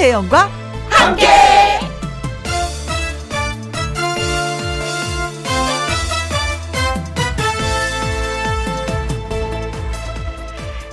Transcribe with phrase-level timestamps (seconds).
[0.00, 0.48] 김혜영과
[0.88, 1.26] 함께.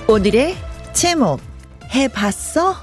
[0.06, 0.56] 오늘의
[0.92, 1.40] 제목
[1.94, 2.76] 해봤어?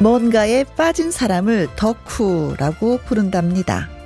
[0.00, 4.01] 뭔가에 빠진 사람을 덕후라고 부른답니다.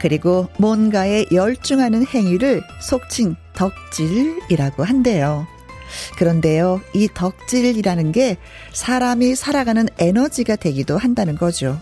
[0.00, 5.46] 그리고 뭔가에 열중하는 행위를 속칭 덕질이라고 한대요.
[6.16, 8.36] 그런데요, 이 덕질이라는 게
[8.72, 11.78] 사람이 살아가는 에너지가 되기도 한다는 거죠.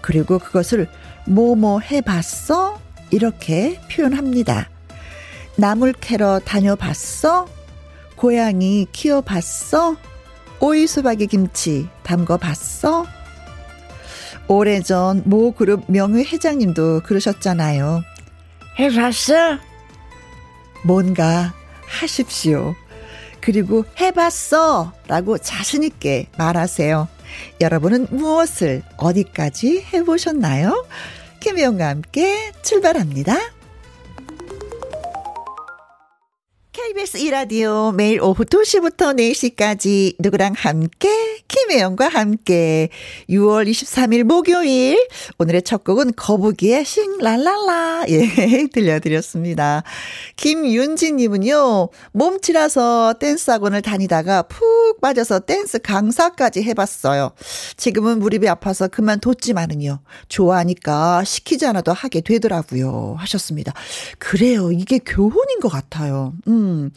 [0.00, 0.88] 그리고 그것을
[1.26, 2.78] 뭐뭐 해봤어?
[3.10, 4.68] 이렇게 표현합니다.
[5.56, 7.46] 나물 캐러 다녀봤어?
[8.16, 9.96] 고양이 키워봤어?
[10.60, 13.06] 오이 수박이 김치 담궈봤어?
[14.48, 18.02] 오래전 모 그룹 명예 회장님도 그러셨잖아요.
[18.78, 19.58] 해봤어?
[20.84, 21.54] 뭔가
[21.86, 22.74] 하십시오.
[23.40, 24.92] 그리고 해봤어!
[25.06, 27.08] 라고 자신있게 말하세요.
[27.60, 30.86] 여러분은 무엇을 어디까지 해보셨나요?
[31.40, 33.36] 김혜영과 함께 출발합니다.
[36.86, 41.08] KBS 이라디오 매일 오후 2시부터 4시까지 누구랑 함께
[41.48, 42.90] 김혜영과 함께
[43.30, 49.82] 6월 23일 목요일 오늘의 첫 곡은 거북이의 싱랄랄라 예 들려드렸습니다.
[50.36, 51.88] 김윤진 님은요.
[52.12, 57.32] 몸치라서 댄스 학원을 다니다가 푹 빠져서 댄스 강사까지 해봤어요.
[57.78, 60.00] 지금은 무릎이 아파서 그만뒀지만은요.
[60.28, 63.72] 좋아하니까 시키지 않아도 하게 되더라고요 하셨습니다.
[64.18, 64.70] 그래요.
[64.70, 66.34] 이게 교훈인 것 같아요.
[66.46, 66.73] 음.
[66.74, 66.90] 음,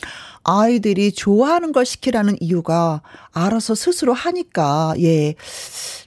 [0.43, 5.35] 아이들이 좋아하는 걸 시키라는 이유가 알아서 스스로 하니까, 예,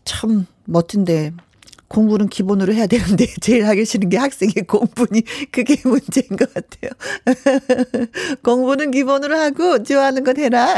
[0.05, 1.33] 참 멋진데,
[1.91, 6.93] 공부는 기본으로 해야 되는데 제일 하기 싫은 게 학생의 공부니 그게 문제인 것 같아요.
[8.45, 10.77] 공부는 기본으로 하고 좋아하는 건 해라.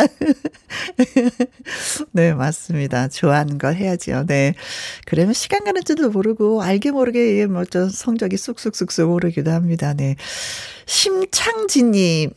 [2.12, 3.08] 네, 맞습니다.
[3.08, 4.24] 좋아하는 걸 해야죠.
[4.26, 4.54] 네.
[5.04, 9.92] 그러면 시간 가는 줄도 모르고 알게 모르게 뭐좀 성적이 쑥쑥쑥쑥 오르기도 합니다.
[9.92, 10.16] 네.
[10.86, 12.30] 심창진님,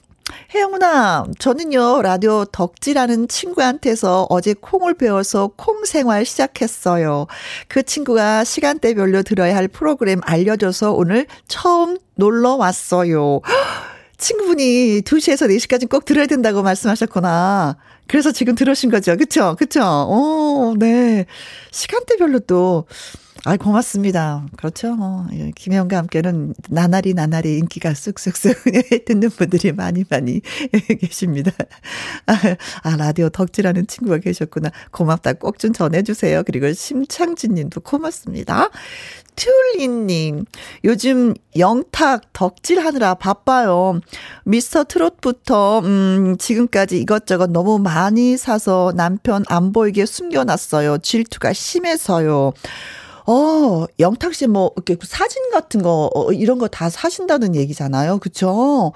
[0.53, 7.27] 혜영아, 저는요, 라디오 덕지라는 친구한테서 어제 콩을 배워서 콩 생활 시작했어요.
[7.67, 13.41] 그 친구가 시간대별로 들어야 할 프로그램 알려줘서 오늘 처음 놀러 왔어요.
[14.17, 17.75] 친구분이 2시에서 4시까지 꼭 들어야 된다고 말씀하셨구나.
[18.07, 19.17] 그래서 지금 들으신 거죠.
[19.17, 19.55] 그쵸?
[19.59, 19.81] 그쵸?
[19.81, 21.25] 오, 네.
[21.71, 22.85] 시간대별로 또,
[23.47, 24.43] 아, 고맙습니다.
[24.57, 24.97] 그렇죠.
[24.99, 28.57] 어, 예, 김혜영과 함께는 나날이 나날이 인기가 쑥쑥쑥
[29.05, 30.41] 듣는 분들이 많이 많이
[30.99, 31.51] 계십니다.
[32.25, 32.33] 아,
[32.81, 34.71] 아, 라디오 덕질하는 친구가 계셨구나.
[34.91, 35.33] 고맙다.
[35.33, 36.43] 꼭 좀 전해주세요.
[36.43, 38.69] 그리고 심창진 님도 고맙습니다.
[39.35, 40.45] 튤리님,
[40.83, 43.99] 요즘 영탁 덕질 하느라 바빠요.
[44.43, 50.99] 미스터 트롯부터, 음, 지금까지 이것저것 너무 많이 사서 남편 안 보이게 숨겨놨어요.
[50.99, 52.53] 질투가 심해서요.
[53.27, 58.19] 어, 영탁 씨 뭐, 이렇게 사진 같은 거, 어, 이런 거 다 사신다는 얘기잖아요.
[58.19, 58.91] 그쵸?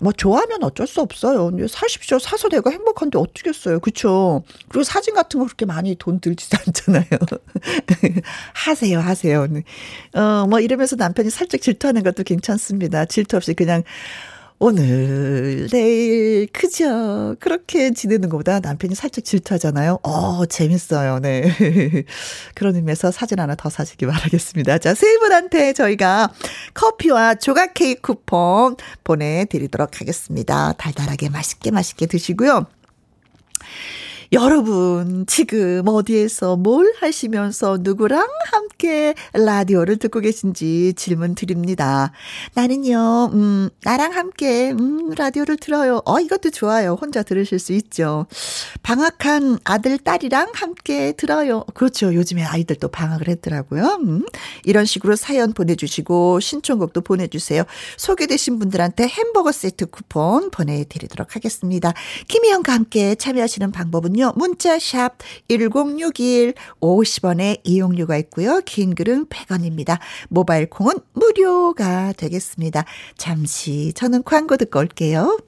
[0.00, 1.50] 뭐 좋아하면 어쩔 수 없어요.
[1.68, 2.18] 사십시오.
[2.18, 3.78] 사서 내가 행복한데 어쩌겠어요.
[3.80, 4.42] 그쵸?
[4.68, 7.06] 그리고 사진 같은 거 그렇게 많이 돈 들지도 않잖아요.
[8.54, 9.46] 하세요, 하세요.
[10.14, 13.04] 어, 뭐 이러면서 남편이 살짝 질투하는 것도 괜찮습니다.
[13.04, 13.84] 질투 없이 그냥
[14.64, 19.98] 오늘, 내일, 그저, 그렇게 지내는 것보다 남편이 살짝 질투하잖아요.
[20.04, 21.18] 어, 재밌어요.
[21.18, 21.42] 네.
[22.54, 24.78] 그런 의미에서 사진 하나 더 사시기 바라겠습니다.
[24.78, 26.32] 자, 세 분한테 저희가
[26.74, 30.74] 커피와 조각 케이크 쿠폰 보내드리도록 하겠습니다.
[30.74, 32.66] 달달하게 맛있게 맛있게 드시고요.
[34.32, 42.12] 여러분, 지금 어디에서 뭘 하시면서 누구랑 함께 라디오를 듣고 계신지 질문 드립니다.
[42.54, 46.00] 나는요, 음, 나랑 함께, 음, 라디오를 들어요.
[46.06, 46.96] 어, 이것도 좋아요.
[46.98, 48.24] 혼자 들으실 수 있죠.
[48.82, 51.64] 방학한 아들, 딸이랑 함께 들어요.
[51.74, 52.14] 그렇죠.
[52.14, 53.98] 요즘에 아이들도 방학을 했더라고요.
[54.00, 54.24] 음,
[54.64, 57.64] 이런 식으로 사연 보내주시고, 신청곡도 보내주세요.
[57.98, 61.92] 소개되신 분들한테 햄버거 세트 쿠폰 보내드리도록 하겠습니다.
[62.28, 64.32] 김희영과 함께 참여하시는 방법은요, 번호는요.
[64.36, 68.60] 문자 샵 1061 50원의 이용료가 있고요.
[68.64, 69.98] 긴 글은 100원입니다.
[70.28, 72.84] 모바일 콩은 무료가 되겠습니다.
[73.18, 75.38] 잠시 저는 광고 듣고 올게요.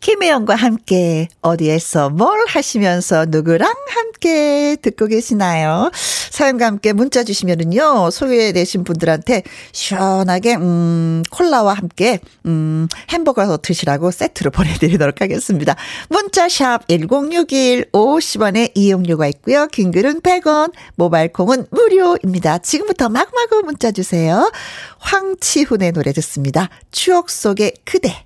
[0.00, 5.90] 김혜영과 함께 어디에서 뭘 하시면서 누구랑 함께 듣고 계시나요?
[6.30, 9.42] 사연과 함께 문자 주시면은요, 소개되신 분들한테
[9.72, 15.74] 시원하게, 음, 콜라와 함께, 음, 햄버거 드시라고 세트로 보내드리도록 하겠습니다.
[16.08, 19.66] 문자샵 1061 50원의 이용료가 있고요.
[19.66, 22.58] 긴 글은 100원, 모바일 콩은 무료입니다.
[22.58, 24.50] 지금부터 마구마구 문자 주세요.
[24.98, 26.68] 황치훈의 노래 듣습니다.
[26.90, 28.24] 추억 속의 그대.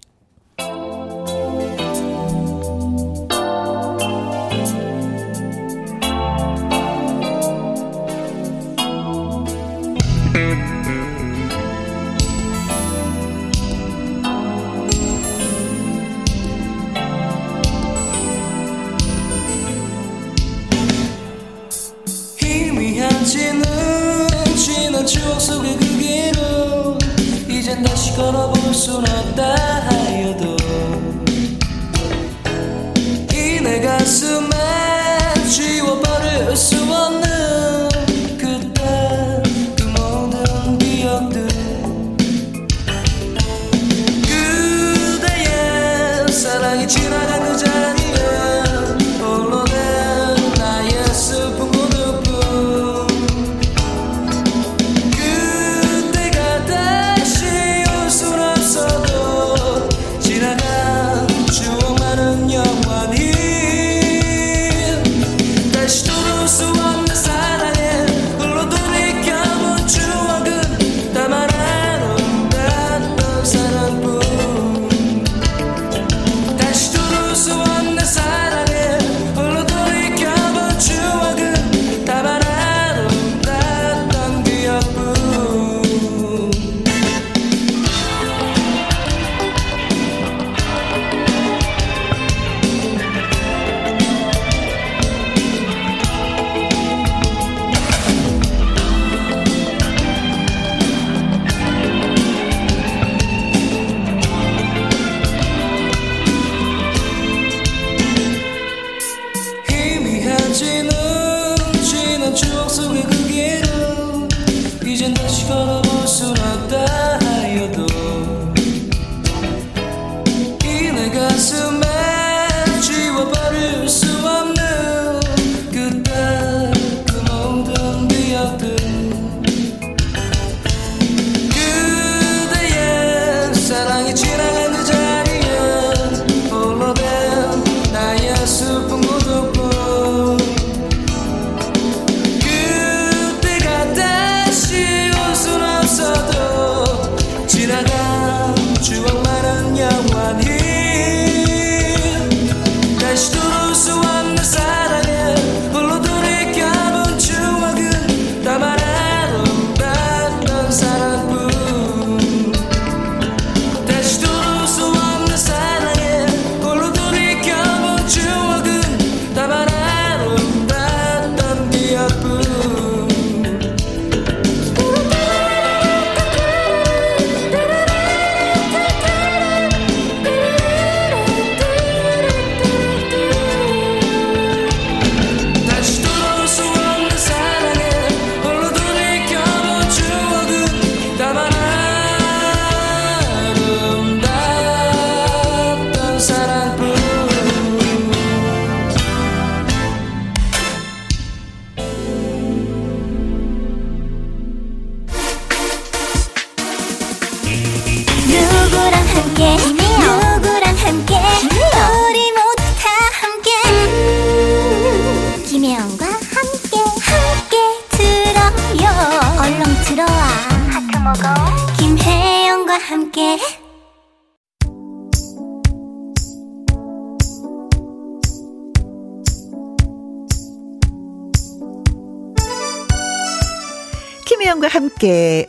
[25.05, 26.99] 추억 속의 그 길을
[27.49, 29.55] 이젠 다시 걸어볼 순 없다
[29.89, 30.57] 하여도
[33.33, 34.51] 이 내 가슴에
[35.49, 37.32] 지워버릴 수 없는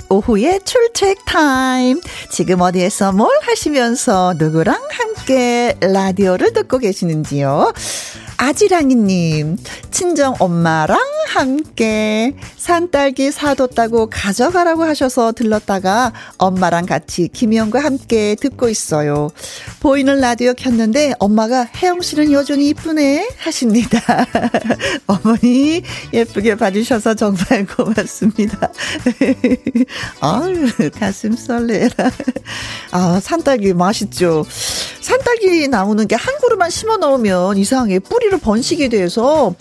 [0.09, 1.99] 오후에 출첵 타임.
[2.29, 7.73] 지금 어디에서 뭘 하시면서 누구랑 함께 라디오를 듣고 계시는지요?
[8.43, 9.55] 아지랑이님,
[9.89, 19.29] 친정 엄마랑 함께 산딸기 사뒀다고 가져가라고 하셔서 들렀다가 엄마랑 같이 김희영과 함께 듣고 있어요.
[19.79, 23.99] 보이는 라디오 켰는데 엄마가 혜영 씨는 여전히 이쁘네 하십니다.
[25.07, 25.81] 어머니
[26.11, 28.69] 예쁘게 봐주셔서 정말 고맙습니다.
[30.19, 30.69] 아유
[30.99, 32.11] 가슴 설레라.
[32.91, 34.45] 아 산딸기 맛있죠.
[34.99, 39.55] 산딸기 나오는 게 한 그루만 심어 놓으면 이상하게 뿌리를 번식이 돼서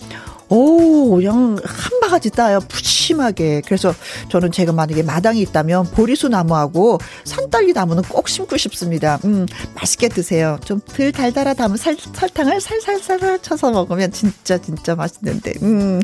[0.49, 2.59] 오, 그냥 한 바가지 따요.
[2.67, 3.63] 푸짐하게.
[3.65, 3.91] 그래서
[4.29, 9.19] 저는 제가 만약에 마당이 있다면 보리수 나무하고 산딸기 나무는 꼭 심고 싶습니다.
[9.25, 10.59] 음, 맛있게 드세요.
[10.63, 15.53] 좀 덜 달달하 담은 살, 설탕을 살살살 쳐서 먹으면 진짜 진짜 맛있는데.
[15.63, 15.99] 음.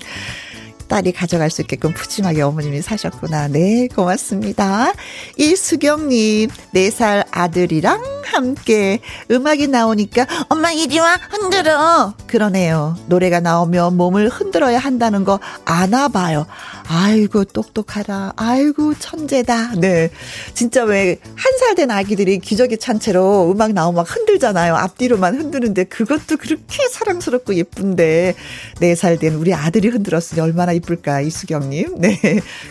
[0.90, 3.48] 딸이 가져갈 수 있게끔 푸짐하게 어머님이 사셨구나.
[3.48, 4.92] 네, 고맙습니다.
[5.38, 9.00] 이수경님, 4살 아들이랑 함께
[9.32, 12.14] 음악이 나오니까 엄마 이리 와 흔들어.
[12.28, 12.98] 그러네요.
[13.08, 16.46] 노래가 나오면 몸을 흔들어야 한다는 거 아나 봐요.
[16.92, 18.34] 아이고 똑똑하다.
[18.36, 19.76] 아이고 천재다.
[19.76, 20.10] 네.
[20.56, 24.76] 진짜 왜 한 살 된 아기들이 기저귀 찬 채로 음악 나오면 막 흔들잖아요.
[24.76, 28.34] 앞뒤로만 흔드는데 그것도 그렇게 사랑스럽고 예쁜데
[28.82, 32.00] 4살 된 우리 아들이 흔들었으니 얼마나 이쁠까 이수경 님.
[32.00, 32.18] 네.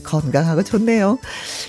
[0.02, 1.18] 건강하고 좋네요.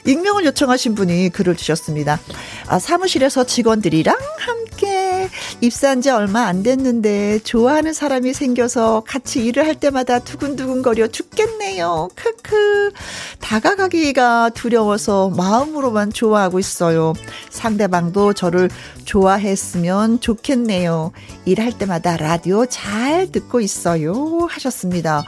[0.05, 2.19] 익명을 요청하신 분이 글을 주셨습니다.
[2.67, 5.29] 아, 사무실에서 직원들이랑 함께
[5.61, 12.09] 입사한 지 얼마 안 됐는데 좋아하는 사람이 생겨서 같이 일을 할 때마다 두근두근거려 죽겠네요.
[12.15, 12.91] 크 크.
[13.39, 17.13] 다가가기가 두려워서 마음으로만 좋아하고 있어요.
[17.49, 18.69] 상대방도 저를
[19.05, 21.11] 좋아했으면 좋겠네요.
[21.45, 24.47] 일할 때마다 라디오 잘 듣고 있어요.
[24.49, 25.23] 하셨습니다.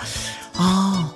[0.55, 1.13] 아,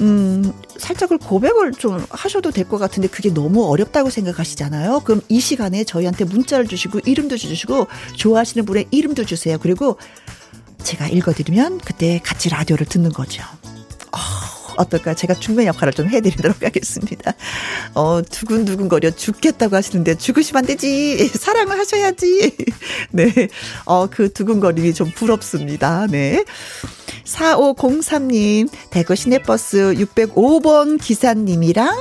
[0.00, 5.00] 음, 살짝을 고백을 좀 하셔도 될 것 같은데 그게 너무 어렵다고 생각하시잖아요.
[5.04, 7.86] 그럼 이 시간에 저희한테 문자를 주시고 이름도 주시고
[8.16, 9.58] 좋아하시는 분의 이름도 주세요.
[9.60, 9.98] 그리고
[10.82, 13.44] 제가 읽어드리면 그때 같이 라디오를 듣는 거죠.
[14.12, 14.18] 어,
[14.76, 15.14] 어떨까?
[15.14, 17.34] 제가 중매 역할을 좀 해드리도록 하겠습니다.
[17.94, 21.28] 어, 두근두근거려 죽겠다고 하시는데 죽으시면 안 되지.
[21.38, 22.56] 사랑을 하셔야지.
[23.10, 23.48] 네.
[23.84, 26.06] 어, 그 두근거림이 좀 부럽습니다.
[26.08, 26.44] 네.
[27.24, 31.96] 4503님, 대구 시내버스 605번 기사님이랑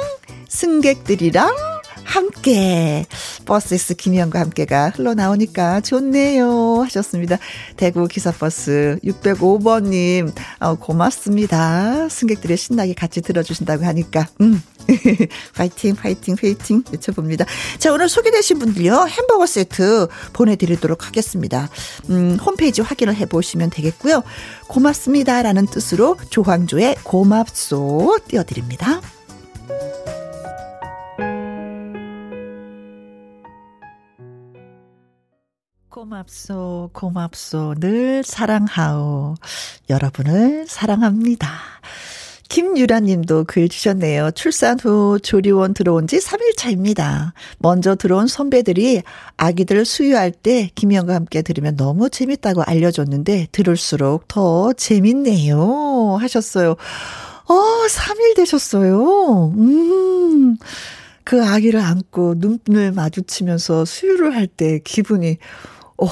[0.48, 1.71] 승객들이랑
[2.04, 3.06] 함께
[3.46, 7.38] 버스에서 김희영과 함께가 흘러나오니까 좋네요 하셨습니다.
[7.78, 12.10] 대구 기사버스 605번님 어, 고맙습니다.
[12.10, 14.62] 승객들의 신나게 같이 들어주신다고 하니까 음
[15.56, 17.46] 파이팅 파이팅 파이팅 외쳐봅니다.
[17.80, 21.70] 자 오늘 소개되신 분들요 햄버거 세트 보내드리도록 하겠습니다.
[22.10, 24.24] 음, 홈페이지 확인을 해보시면 되겠고요.
[24.68, 29.02] 고맙습니다 라는 뜻으로 조황조의 고맙소 띄워드립니다.
[35.92, 39.36] 고맙소, 고맙소, 늘 사랑하오.
[39.90, 41.52] 여러분을 사랑합니다.
[42.48, 44.32] 김유라 님도 글 주셨네요.
[44.32, 47.34] 출산 후 조리원 들어온 지 3일 차입니다.
[47.60, 49.02] 먼저 들어온 선배들이
[49.36, 56.16] 아기들 수유할 때 김희영과 함께 들으면 너무 재밌다고 알려줬는데 들을수록 더 재밌네요.
[56.22, 56.72] 하셨어요.
[56.72, 57.54] 어,
[57.90, 59.54] 3일 되셨어요.
[59.58, 60.56] 음.
[61.24, 65.38] 그 아기를 안고 눈을 마주치면서 수유를 할 때 기분이
[66.02, 66.08] 오,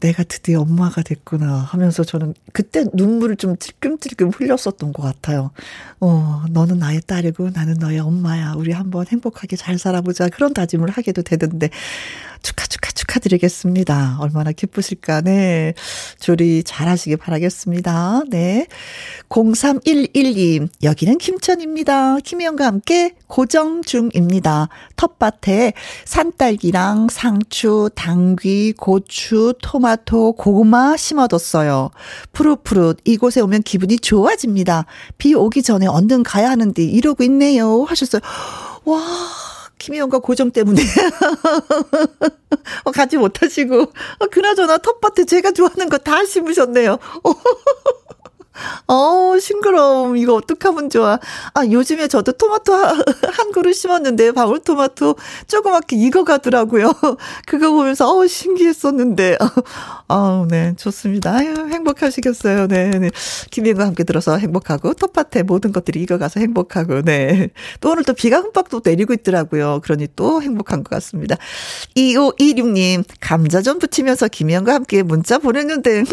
[0.00, 5.52] 내가 드디어 엄마가 됐구나 하면서 저는 그때 눈물을 좀 찔끔찔끔 흘렸었던 것 같아요.
[6.00, 8.54] 어, 너는 나의 딸이고 나는 너의 엄마야.
[8.56, 10.28] 우리 한번 행복하게 잘 살아보자.
[10.28, 11.70] 그런 다짐을 하게도 되던데.
[12.42, 14.18] 축하, 축하, 축하드리겠습니다.
[14.20, 15.20] 얼마나 기쁘실까.
[15.22, 15.74] 네.
[16.18, 18.22] 조리 잘 하시길 바라겠습니다.
[18.30, 18.66] 네.
[19.28, 20.68] 03112.
[20.82, 22.18] 여기는 김천입니다.
[22.20, 24.68] 김희영과 함께 고정 중입니다.
[24.96, 31.90] 텃밭에 산딸기랑 상추, 당귀, 고추, 토마토, 고구마 심어뒀어요.
[32.32, 34.86] 푸릇푸릇 이곳에 오면 기분이 좋아집니다.
[35.18, 37.84] 비 오기 전에 얼른 가야 하는데 이러고 있네요.
[37.84, 38.20] 하셨어요.
[38.84, 39.51] 와.
[39.82, 40.80] 김희영과 고정 때문에
[42.84, 46.98] 어, 가지 못하시고 어, 그나저나 텃밭에 제가 좋아하는 거 다 심으셨네요.
[48.86, 50.16] 어, 싱그러움.
[50.16, 51.18] 이거 어떡하면 좋아.
[51.54, 52.72] 아, 요즘에 저도 토마토
[53.32, 55.16] 한 그루 심었는데, 방울토마토
[55.48, 56.92] 조그맣게 익어가더라고요.
[57.46, 59.38] 그거 보면서, 어 신기했었는데.
[60.08, 61.36] 아, 네, 좋습니다.
[61.36, 62.68] 아유, 행복하시겠어요.
[62.68, 63.10] 네, 네.
[63.50, 67.48] 김혜영과 함께 들어서 행복하고, 텃밭에 모든 것들이 익어가서 행복하고, 네.
[67.80, 69.80] 또 오늘 또 비가 흠뻑 또 내리고 있더라고요.
[69.82, 71.36] 그러니 또 행복한 것 같습니다.
[71.96, 76.04] 2526님, 감자전 부치면서 김혜영과 함께 문자 보냈는데,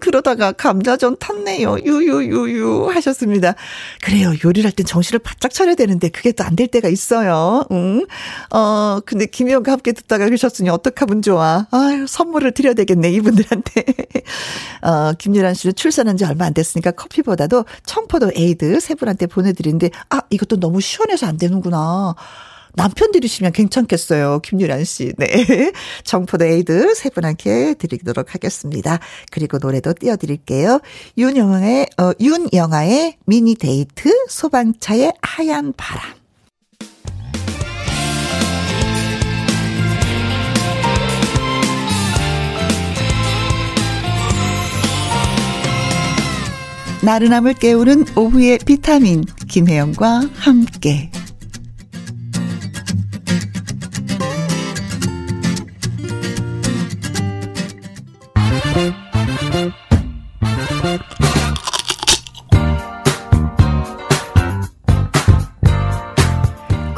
[0.00, 1.76] 그러다가 감자전 탔네요.
[2.00, 3.54] 유유유유 하셨습니다.
[4.02, 4.32] 그래요.
[4.44, 7.64] 요리를 할 땐 정신을 바짝 차려야 되는데 그게 또 안 될 때가 있어요.
[7.72, 8.06] 응.
[8.50, 11.66] 어, 근데 김혜영과 함께 듣다가 그러셨으니 어떡하면 좋아.
[11.70, 13.84] 아유, 선물을 드려야 되겠네, 이분들한테.
[14.82, 20.20] 어, 김유란 씨는 출산한 지 얼마 안 됐으니까 커피보다도 청포도 에이드 세 분한테 보내드리는데, 아,
[20.30, 22.14] 이것도 너무 시원해서 안 되는구나.
[22.74, 24.40] 남편 드리시면 괜찮겠어요.
[24.40, 25.12] 김유란 씨.
[25.18, 25.26] 네.
[26.04, 28.98] 청포도 에이드 세 분한테 드리도록 하겠습니다.
[29.30, 30.80] 그리고 노래도 띄워드릴게요.
[31.18, 36.22] 윤영아의, 어, 윤영아의 미니 데이트, 소방차의 하얀 바람.
[47.04, 51.10] 나른함을 깨우는 오후의 비타민 김혜영과 함께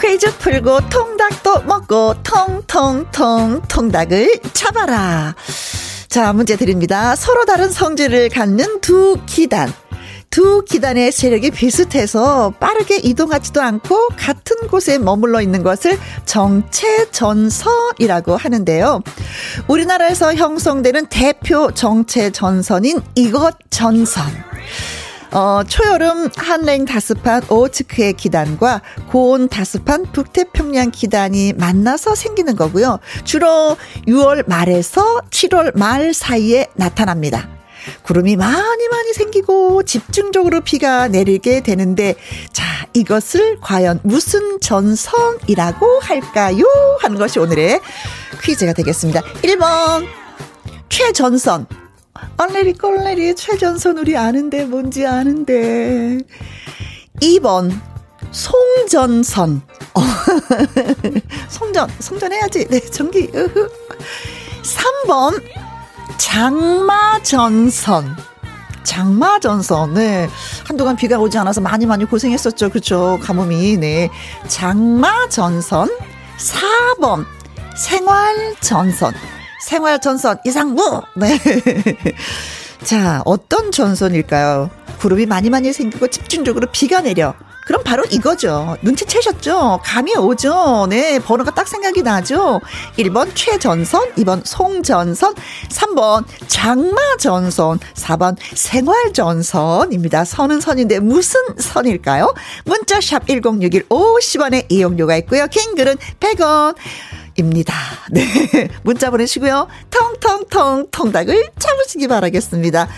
[0.01, 5.35] 퀴즈 풀고 통닭도 먹고 통통통 통닭을 잡아라.
[6.09, 7.17] 자, 문제 드립니다.
[7.17, 9.73] 서로 다른 성질을 갖는 두 기단.
[10.35, 19.01] 두 기단의 세력이 비슷해서 빠르게 이동하지도 않고 같은 곳에 머물러 있는 것을 정체전선이라고 하는데요.
[19.69, 24.25] 우리나라에서 형성되는 대표 정체전선인 이것 전선.
[25.31, 32.99] 어, 초여름 한랭 다습한 오츠크의 기단과 고온 다습한 북태평양 기단이 만나서 생기는 거고요.
[33.23, 33.77] 주로
[34.09, 37.54] 6월 말에서 7월 말 사이에 나타납니다.
[38.03, 42.15] 구름이 많이 많이 생기고 집중적으로 비가 내리게 되는데
[42.53, 46.65] 자 이것을 과연 무슨 전선이라고 할까요?
[47.01, 47.81] 하는 것이 오늘의
[48.43, 49.23] 퀴즈가 되겠습니다.
[49.43, 50.07] 1번
[50.89, 51.67] 최전선
[52.37, 56.19] 얼레리 꼴레리 최전선 우리 아는데 뭔지 아는데
[57.21, 57.73] 2번
[58.31, 59.63] 송전선
[59.95, 60.01] 어.
[61.49, 63.69] 송전 송전해야지 네 전기 으흐.
[64.63, 65.43] 3번
[66.19, 68.17] 장마전선
[68.83, 70.29] 장마전선 네
[70.67, 74.11] 한동안 비가 오지 않아서 많이 많이 고생했었죠 그렇죠 가뭄이 네
[74.49, 75.89] 장마전선
[76.99, 77.25] 4번
[77.77, 79.15] 생활전선
[79.65, 81.03] 생활전선 이상무.
[81.17, 81.39] 네.
[82.85, 84.71] 자, 어떤 전선일까요?
[84.99, 87.35] 구름이 많이 많이 생기고 집중적으로 비가 내려.
[87.65, 88.77] 그럼 바로 이거죠.
[88.83, 89.81] 눈치채셨죠?
[89.83, 90.87] 감이 오죠?
[90.91, 92.61] 네, 번호가 딱 생각이 나죠?
[92.99, 95.35] 1번 최전선, 2번 송전선,
[95.71, 100.25] 3번 장마전선, 4번 생활전선입니다.
[100.25, 102.35] 선은 선인데 무슨 선일까요?
[102.67, 105.47] 문자샵 1061 50원의 이용료가 있고요.
[105.47, 106.77] 킹글은 100원.
[107.37, 107.75] 입니다.
[108.11, 108.23] 네.
[108.83, 109.69] 문자 보내시고요.
[109.91, 112.89] 텅텅텅 통닭을 참으시기 바라겠습니다.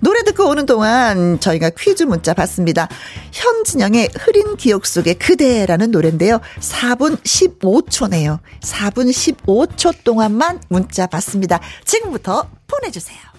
[0.00, 2.88] 노래 듣고 오는 동안 저희가 퀴즈 문자 받습니다.
[3.32, 6.40] 현진영의 흐린 기억 속의 그대라는 노래인데요.
[6.60, 8.38] 4분 15초네요.
[8.60, 11.60] 4분 15초 동안만 문자 받습니다.
[11.84, 13.35] 지금부터 보내주세요.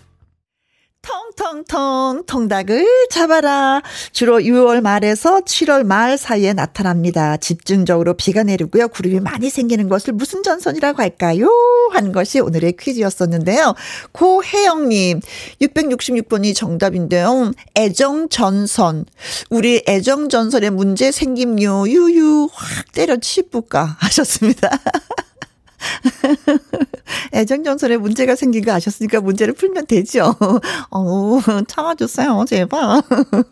[1.08, 3.82] 통통통 통닭을 잡아라.
[4.12, 7.38] 주로 6월 말에서 7월 말 사이에 나타납니다.
[7.38, 8.90] 집중적으로 비가 내리고요.
[8.90, 11.50] 구름이 많이 생기는 것을 무슨 전선이라고 할까요?
[11.94, 13.74] 하는 것이 오늘의 퀴즈였었는데요.
[14.12, 15.22] 고혜영님,
[15.62, 17.54] 666번이 정답인데요.
[17.78, 19.06] 애정전선.
[19.50, 21.88] 우리 애정전선에 문제 생김요.
[21.88, 24.70] 유유, 확 때려치부까 하셨습니다.
[27.38, 30.36] 애정전선에 문제가 생긴 거 아셨으니까 문제를 풀면 되죠.
[30.90, 33.04] 어, 참아주세요, 제발.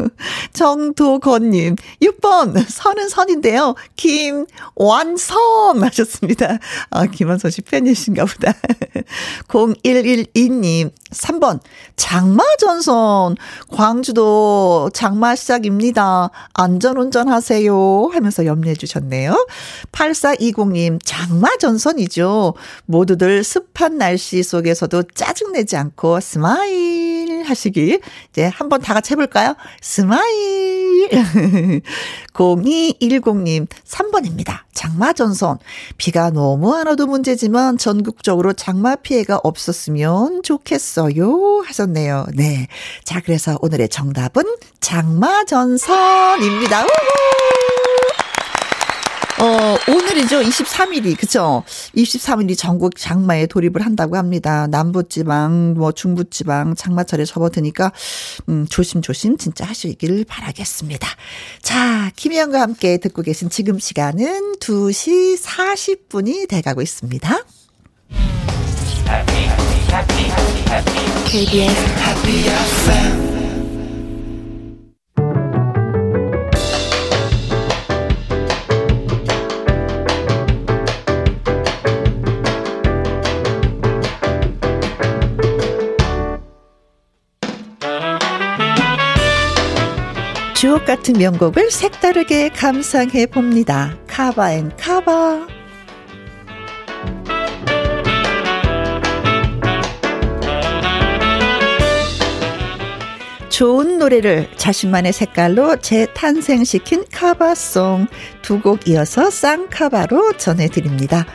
[0.53, 3.75] 정도건님, 6번, 선은 선인데요.
[3.95, 6.57] 김완선 하셨습니다.
[6.89, 8.53] 아, 김완선 씨 팬이신가 보다.
[9.49, 11.59] 0112님, 3번,
[11.95, 13.35] 장마전선.
[13.69, 16.31] 광주도 장마 시작입니다.
[16.53, 18.09] 안전운전 하세요.
[18.11, 19.47] 하면서 염려해 주셨네요.
[19.91, 22.55] 8420님, 장마전선이죠.
[22.85, 27.99] 모두들 습한 날씨 속에서도 짜증내지 않고 smile 하시기.
[28.31, 29.55] 이제 한번 다 같이 해볼까요?
[29.81, 31.09] Smile.
[32.33, 34.59] 0210님, 3번입니다.
[34.73, 35.59] 장마전선.
[35.97, 41.63] 비가 너무 안 와도 문제지만 전국적으로 장마 피해가 없었으면 좋겠어요.
[41.65, 42.25] 하셨네요.
[42.33, 42.67] 네.
[43.03, 44.43] 자, 그래서 오늘의 정답은
[44.81, 46.83] 장마전선입니다.
[46.83, 47.94] 우후!
[49.37, 50.41] 어, 오늘이죠.
[50.41, 51.63] 23일이, 그쵸?
[51.95, 54.67] 23일이 전국 장마에 돌입을 한다고 합니다.
[54.67, 57.91] 남부지방, 뭐 중부지방 장마철에 접어드니까,
[58.47, 61.07] 음, 조심조심 진짜 하시길 바라겠습니다.
[61.61, 67.43] 자, 김혜영과 함께 듣고 계신 지금 시간은 2시 40분이 돼가고 있습니다.
[71.25, 73.34] KBS Happy FM
[90.55, 93.97] 주옥 같은 명곡을 색다르게 감상해 봅니다.
[94.07, 95.47] Cover and Cover.
[103.49, 108.07] 좋은 노래를 자신만의 색깔로 재탄생시킨 cover song
[108.41, 111.25] 두 곡 이어서 쌍cover로 전해드립니다.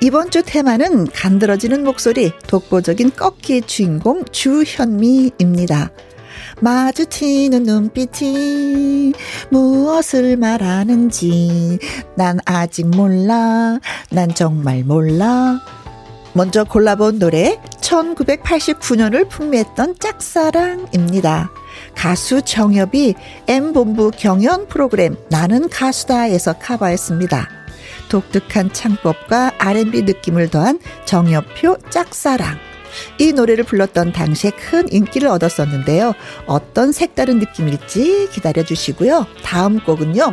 [0.00, 5.90] 이번 주 테마는 간드러지는 목소리, 독보적인 꺾기 주인공 주현미입니다.
[6.60, 9.12] 마주치는 눈빛이
[9.50, 11.78] 무엇을 말하는지
[12.16, 13.78] 난 아직 몰라.
[14.10, 15.60] 난 정말 몰라.
[16.32, 21.50] 먼저 골라본 노래 1989년을 풍미했던 짝사랑입니다.
[21.94, 23.14] 가수 정엽이
[23.46, 27.48] M본부 경연 프로그램 나는 가수다에서 커버했습니다.
[28.08, 32.73] 독특한 창법과 R&B 느낌을 더한 정엽표 짝사랑.
[33.18, 36.14] 이 노래를 불렀던 당시에 큰 인기를 얻었었는데요.
[36.46, 39.26] 어떤 색다른 느낌일지 기다려 주시고요.
[39.42, 40.32] 다음 곡은요.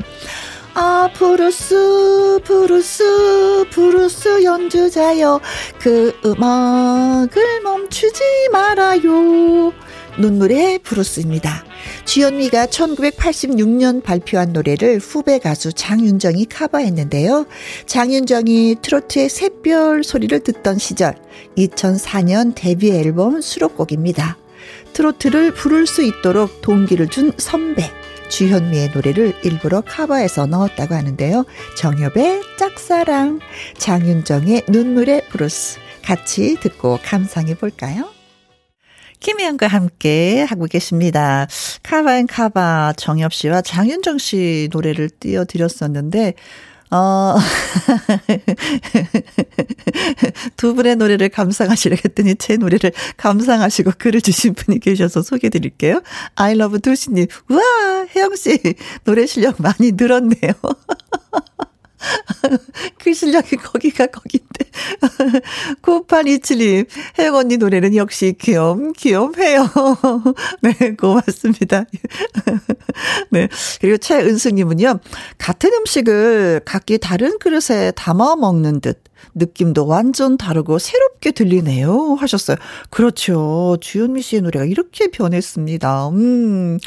[0.74, 5.42] 아, 블루스, 블루스, 블루스 연주자여.
[5.80, 8.22] 그 음악을 멈추지
[8.52, 9.74] 말아요.
[10.20, 11.64] 눈물의 블루스입니다.
[12.06, 17.46] 주현미가 1986년 발표한 노래를 후배 가수 장윤정이 커버했는데요.
[17.86, 21.16] 장윤정이 트로트의 샛별 소리를 듣던 시절
[21.58, 24.38] 2004년 데뷔 앨범 수록곡입니다.
[24.94, 27.90] 트로트를 부를 수 있도록 동기를 준 선배
[28.30, 31.46] 주현미의 노래를 일부러 커버해서 넣었다고 하는데요.
[31.78, 33.40] 정엽의 짝사랑,
[33.78, 38.21] 장윤정의 눈물의 블루스 같이 듣고 감상해 볼까요?
[39.22, 41.48] 김혜영과 함께 하고 계십니다.
[41.84, 46.34] cover and cover 정엽 씨와 장윤정 씨 노래를 띄워드렸었는데,
[46.90, 47.38] 어,
[50.58, 56.02] 두 분의 노래를 감상하시려 했더니 제 노래를 감상하시고 글을 주신 분이 계셔서 소개해 드릴게요.
[56.36, 57.28] I love 도시님.
[57.50, 60.52] 우와, 혜영씨, 노래 실력 많이 늘었네요.
[63.00, 64.71] 그 실력이 거기가 거긴데.
[65.82, 66.88] 9827님,
[67.20, 69.70] 혜영 언니 노래는 역시 귀염, 귀염해요.
[70.62, 71.86] 네, 고맙습니다.
[73.32, 73.48] 네.
[73.80, 75.00] 그리고 최은숙님은요,
[75.38, 79.04] 같은 음식을 각기 다른 그릇에 담아 먹는 듯.
[79.36, 82.16] 느낌도 완전 다르고 새롭게 들리네요.
[82.20, 82.58] 하셨어요.
[82.90, 83.78] 그렇죠.
[83.80, 86.10] 주현미 씨의 노래가 이렇게 변했습니다.
[86.10, 86.80] 음.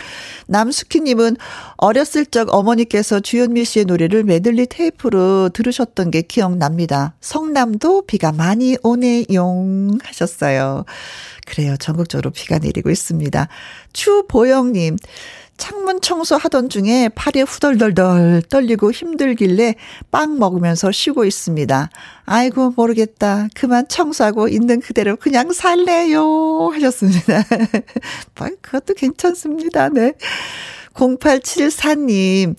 [0.48, 1.36] 남숙희님은
[1.76, 7.14] 어렸을 적 어머니께서 주현미 씨의 노래를 메들리 테이프로 들으셨던 게 기억납니다.
[7.20, 10.84] 성남 도 비가 많이 오네용 하셨어요.
[11.46, 11.76] 그래요.
[11.76, 13.48] 전국적으로 비가 내리고 있습니다.
[13.92, 14.96] 추보영님.
[15.56, 19.76] 창문 청소하던 중에 팔이 후덜덜덜 떨리고 힘들길래
[20.10, 21.90] 빵 먹으면서 쉬고 있습니다.
[22.24, 23.48] 아이고, 모르겠다.
[23.54, 26.70] 그만 청소하고 있는 그대로 그냥 살래요.
[26.72, 27.44] 하셨습니다.
[28.36, 29.90] 뭐, 그것도 괜찮습니다.
[29.90, 30.14] 네.
[30.94, 32.54] 0874님,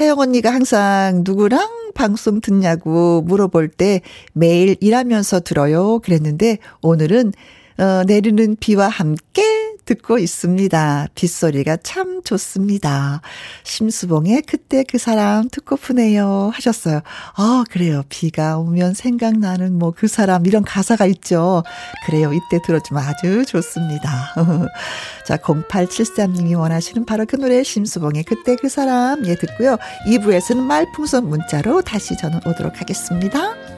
[0.00, 5.98] 혜영 언니가 항상 누구랑 방송 듣냐고 물어볼 때 매일 일하면서 들어요.
[5.98, 7.32] 그랬는데 오늘은
[7.78, 9.42] 어, 내리는 비와 함께
[9.84, 11.08] 듣고 있습니다.
[11.14, 13.22] 빗소리가 참 좋습니다.
[13.64, 17.00] 심수봉의 그때 그 사람 듣고프네요 하셨어요.
[17.36, 18.02] 아, 그래요.
[18.08, 21.64] 비가 오면 생각나는 뭐 그 사람 이런 가사가 있죠.
[22.06, 22.32] 그래요.
[22.32, 24.32] 이때 들어주면 아주 좋습니다.
[25.26, 29.76] 자, 0873님이 원하시는 바로 그 노래 심수봉의 그때 그 사람 예 듣고요.
[30.06, 33.77] 2부에서는 말풍선 문자로 다시 저는 오도록 하겠습니다.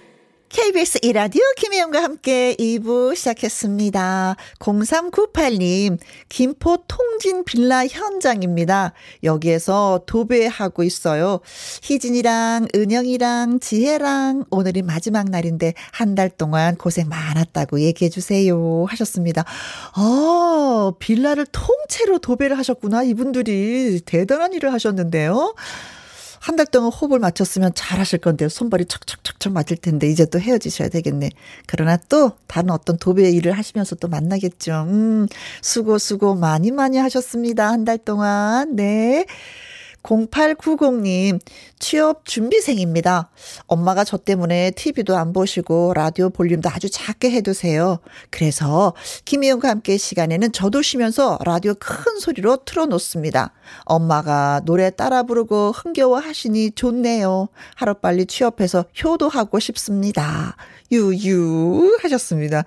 [0.51, 4.35] KBS 이라디오 김혜영과 함께 2부 시작했습니다.
[4.59, 8.91] 0398님, 김포 통진 빌라 현장입니다.
[9.23, 11.39] 여기에서 도배하고 있어요.
[11.83, 18.85] 희진이랑 은영이랑 지혜랑 오늘이 마지막 날인데 한 달 동안 고생 많았다고 얘기해 주세요.
[18.89, 19.45] 하셨습니다.
[19.93, 23.03] 아, 빌라를 통째로 도배를 하셨구나.
[23.03, 25.55] 이분들이 대단한 일을 하셨는데요.
[26.41, 31.29] 한 달 동안 호흡을 맞췄으면 잘하실 건데 손발이 척척척척 맞을 텐데 이제 또 헤어지셔야 되겠네.
[31.67, 34.85] 그러나 또 다른 어떤 도배 일을 하시면서 또 만나겠죠.
[34.89, 35.27] 음,
[35.61, 37.69] 수고 수고 많이 많이 하셨습니다.
[37.69, 38.75] 한 달 동안.
[38.75, 39.25] 네.
[40.03, 41.39] 0890님,
[41.79, 43.29] 취업 준비생입니다.
[43.67, 47.99] 엄마가 저 때문에 TV도 안 보시고 라디오 볼륨도 아주 작게 해두세요.
[48.29, 48.93] 그래서
[49.25, 53.53] 김희영과 함께 시간에는 저도 쉬면서 라디오 큰 소리로 틀어놓습니다.
[53.85, 57.49] 엄마가 노래 따라 부르고 흥겨워 하시니 좋네요.
[57.75, 60.55] 하루빨리 취업해서 효도하고 싶습니다.
[60.91, 62.63] 유유 하셨습니다.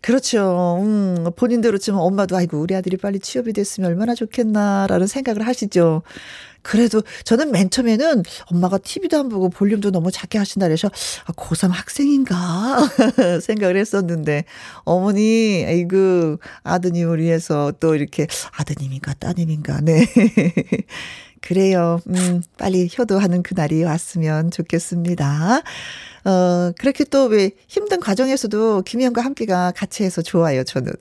[0.00, 0.78] 그렇죠.
[0.80, 6.02] 음, 본인대로 치면 엄마도 아이고 우리 아들이 빨리 취업이 됐으면 얼마나 좋겠나라는 생각을 하시죠.
[6.68, 10.90] 그래도 저는 맨 처음에는 엄마가 TV도 안 보고 볼륨도 너무 작게 하신다 그래서
[11.24, 12.76] 아, 고3 학생인가
[13.40, 14.44] 생각을 했었는데
[14.84, 18.26] 어머니 아이고 아드님을 위해서 또 이렇게
[18.58, 20.04] 아드님인가 따님인가 네.
[21.40, 22.00] 그래요.
[22.08, 25.62] 음, 빨리 효도하는 그날이 왔으면 좋겠습니다.
[26.24, 30.92] 어, 그렇게 또 왜 힘든 과정에서도 김희영과 함께가 같이 해서 좋아요, 저는.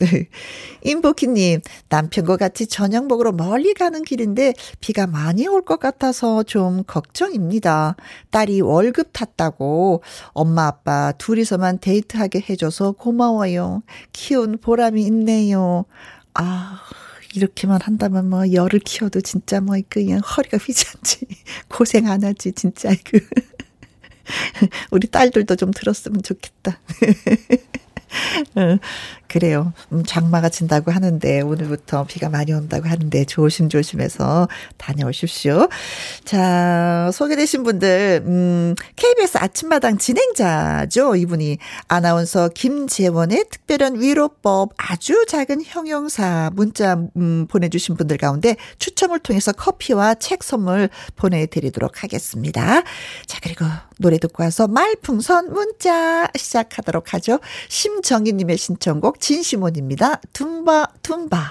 [0.83, 7.95] 임보키님, 남편과 같이 저녁 먹으러 멀리 가는 길인데 비가 많이 올 것 같아서 좀 걱정입니다.
[8.31, 13.81] 딸이 월급 탔다고 엄마 아빠 둘이서만 데이트하게 해줘서 고마워요.
[14.13, 15.85] 키운 보람이 있네요.
[16.35, 16.79] 아,
[17.37, 21.27] 이렇게만 한다면 뭐 열을 키워도 진짜 뭐 그냥 허리가 휘지않지.
[21.69, 22.89] 고생 안 하지 진짜.
[23.05, 23.19] 그
[24.91, 26.79] 우리 딸들도 좀 들었으면 좋겠다.
[29.27, 29.73] 어, 그래요.
[29.91, 35.67] 음, 장마가 진다고 하는데 오늘부터 비가 많이 온다고 하는데 조심조심해서 다녀오십시오.
[36.23, 41.15] 자, 소개되신 분들 음, KBS 아침마당 진행자죠.
[41.15, 49.51] 이분이 아나운서 김재원의 특별한 위로법 아주 작은 형용사 문자 음, 보내주신 분들 가운데 추첨을 통해서
[49.51, 52.81] 커피와 책 선물 보내드리도록 하겠습니다.
[53.25, 53.65] 자, 그리고
[53.99, 57.39] 노래 듣고 와서 말풍선 문자 시작하도록 하죠.
[57.69, 60.21] 심정희님의 신청곡 진시몬입니다.
[60.33, 61.41] tumba, tumba.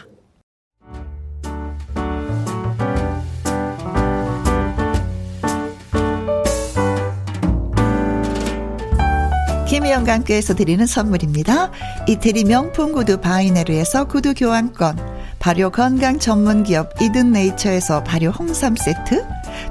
[9.69, 11.73] 김혜영과 함께해서 드리는 선물입니다.
[12.09, 14.97] 이태리 명품 구두 바이네르에서 구두 교환권,
[15.41, 19.25] 발효 건강 전문 기업 이든 네이처에서 발효 홍삼 세트,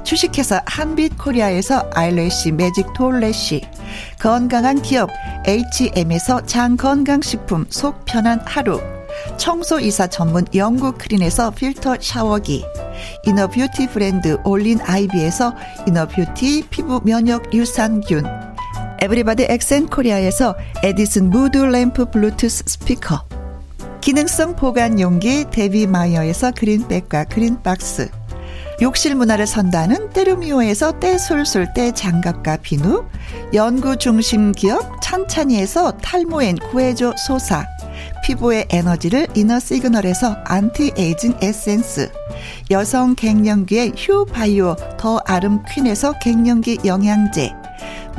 [0.04, 3.62] 주식회사 한빛 코리아에서 아일래시 매직 톨래시,
[4.20, 5.10] 건강한 기업
[5.46, 8.80] H&M에서 장건강식품 속 편한 하루.
[9.38, 12.64] 청소이사 전문 영국 크린에서 필터 샤워기.
[13.24, 15.54] inner beauty 브랜드 올린 아이비에서
[15.86, 18.24] inner beauty 피부 면역 유산균.
[19.00, 23.24] 에브리바디 엑센 코리아에서 에디슨 무드 램프 블루투스 스피커.
[24.00, 28.08] 기능성 보관 용기 데비마이어에서 그린백과 그린박스
[28.82, 33.06] 욕실 문화를 선도하는 때르미오에서 때술술 때 장갑과 비누,
[33.54, 37.66] 연구 중심 기업 찬찬이에서 탈모엔 구해줘 소사,
[38.22, 42.12] 피부의 에너지를 이너 시그널에서 안티에이징 에센스,
[42.70, 47.54] 여성 갱년기의 휴바이오 더 아름 퀸에서 갱년기 영양제,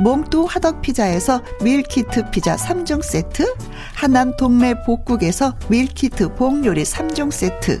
[0.00, 3.54] 몽또 화덕 피자에서 밀키트 피자 3종 세트,
[3.94, 7.80] 하남 동네 복국에서 밀키트 봉요리 3종 세트,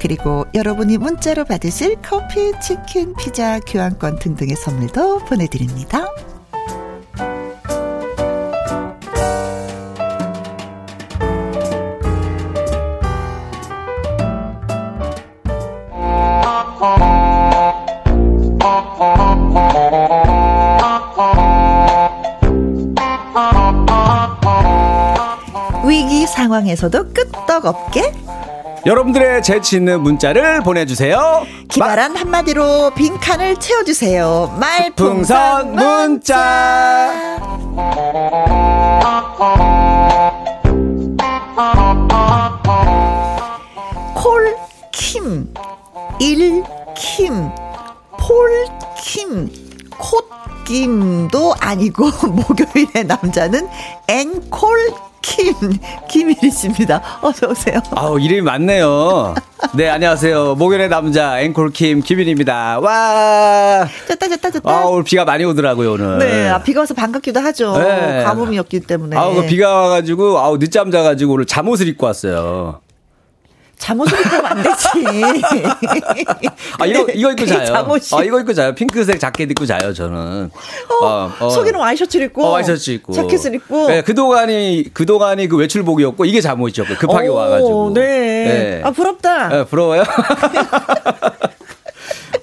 [0.00, 6.06] 그리고 여러분이 문자로 받으실 커피, 치킨, 피자, 교환권 등등의 선물도 보내드립니다.
[25.86, 28.25] 위기 상황에서도 끄떡없게
[28.86, 31.44] 여러분들의 재치 있는 문자를 보내주세요.
[31.68, 34.56] 기발한 한마디로 빈칸을 채워주세요.
[34.60, 37.36] 말풍선 문자.
[44.14, 45.52] 콜킴,
[46.20, 47.50] 일킴,
[48.20, 49.50] 폴킴,
[49.98, 53.68] 콧김도 아니고 목요일의 남자는
[54.06, 55.54] 앵콜 김,
[56.40, 57.02] 김일희 씨입니다.
[57.22, 57.80] 어서 오세요.
[57.94, 59.34] 아우, 이름이 많네요.
[59.74, 60.54] 네, 안녕하세요.
[60.56, 62.78] 목요일의 남자, 앵콜 김, 김일입니다.
[62.80, 63.86] 와!
[64.08, 64.70] 좋다, 좋다, 좋다.
[64.70, 66.18] 아, 오늘 비가 많이 오더라고요, 오늘.
[66.18, 67.76] 네, 아, 비가 와서 반갑기도 하죠.
[67.78, 68.22] 네.
[68.24, 69.16] 가뭄이었기 때문에.
[69.16, 72.80] 아우, 그 비가 와가지고, 아우, 늦잠 자가지고 오늘 잠옷을 입고 왔어요.
[73.78, 74.88] 잠옷을 입고 안 되지.
[76.78, 77.66] 아, 이거, 이거 입고 자요.
[77.66, 78.00] 잠옷이.
[78.12, 78.74] 아, 이거 입고 자요.
[78.74, 80.50] 핑크색 자켓 입고 자요, 저는.
[80.88, 81.50] 어, 어, 어.
[81.50, 82.44] 속에는 와이셔츠를 입고.
[82.44, 83.12] 어, 와이셔츠 입고.
[83.12, 83.88] 자켓을 입고.
[83.88, 87.92] 네, 그동안이, 그동안이 그 외출복이었고, 이게 잠옷이었고, 급하게 오, 와가지고.
[87.94, 88.00] 네.
[88.02, 88.80] 네.
[88.82, 89.48] 아, 부럽다.
[89.48, 90.02] 네, 부러워요?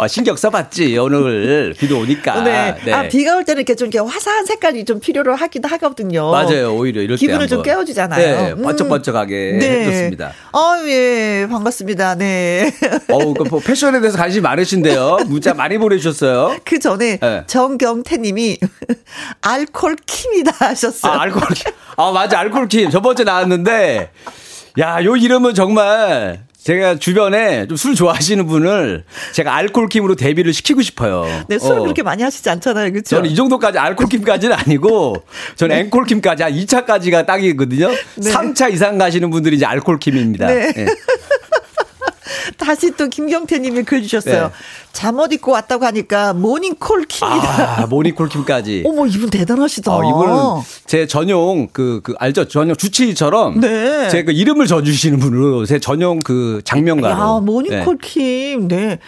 [0.03, 1.73] 어, 신경 써봤지, 오늘.
[1.77, 2.41] 비도 오니까.
[2.43, 2.75] 네.
[2.83, 2.91] 네.
[2.91, 6.29] 아, 비가 올 때는 이렇게 좀 이렇게 화사한 색깔이 좀 필요로 하기도 하거든요.
[6.29, 6.75] 맞아요.
[6.75, 7.19] 오히려 이럴 때.
[7.25, 7.63] 기분을 좀.
[7.63, 8.17] 깨워주잖아요.
[8.17, 8.51] 네.
[8.51, 8.61] 음.
[8.63, 10.33] 번쩍번쩍하게 해줬습니다.
[10.51, 11.47] 아, 예.
[11.49, 12.15] 반갑습니다.
[12.15, 12.69] 네.
[13.09, 15.19] 어우, 그뭐 패션에 대해서 관심이 많으신데요.
[15.27, 16.57] 문자 많이 보내주셨어요.
[16.65, 17.43] 그 전에 네.
[17.47, 18.57] 정경태 님이
[19.41, 21.13] 알콜 킴이다 하셨어요.
[21.13, 21.71] 아, 알코올 킴.
[21.95, 22.39] 아, 맞아.
[22.39, 22.89] 알코올 킴.
[22.89, 24.09] 저번주에 나왔는데,
[24.79, 30.81] 야, 요 이름은 정말 제가 주변에 좀 술 좋아하시는 분을 제가 알코올 킴으로 데뷔를 시키고
[30.81, 31.25] 싶어요.
[31.49, 31.81] 네, 술을 어.
[31.81, 32.91] 그렇게 많이 하시지 않잖아요.
[32.91, 33.17] 그렇죠?
[33.17, 35.23] 저는 이 정도까지 알코올 킴까지는 아니고,
[35.57, 37.89] 저는 앵콜 킴까지 한 2차까지가 딱이거든요.
[37.89, 38.31] 네.
[38.31, 40.47] 3차 이상 가시는 분들이 이제 알코올 킴입니다.
[40.47, 40.73] 네.
[40.77, 40.85] 예.
[42.57, 44.47] 다시 또 김경태 님이 글 주셨어요.
[44.47, 44.49] 네.
[44.91, 47.81] 잠옷 입고 왔다고 하니까 모닝콜 킴이다.
[47.81, 48.83] 아, 모니콜 킴까지.
[48.87, 49.91] 어머, 이분 대단하시다.
[49.95, 52.47] 어, 이분은 제 전용 그, 그, 알죠?
[52.47, 53.59] 전용 주치의처럼.
[53.59, 54.09] 네.
[54.09, 57.13] 제그 이름을 져주시는 분으로 제 전용 그 장면가로.
[57.13, 58.67] 야, 모닝콜 킴.
[58.67, 58.99] 네.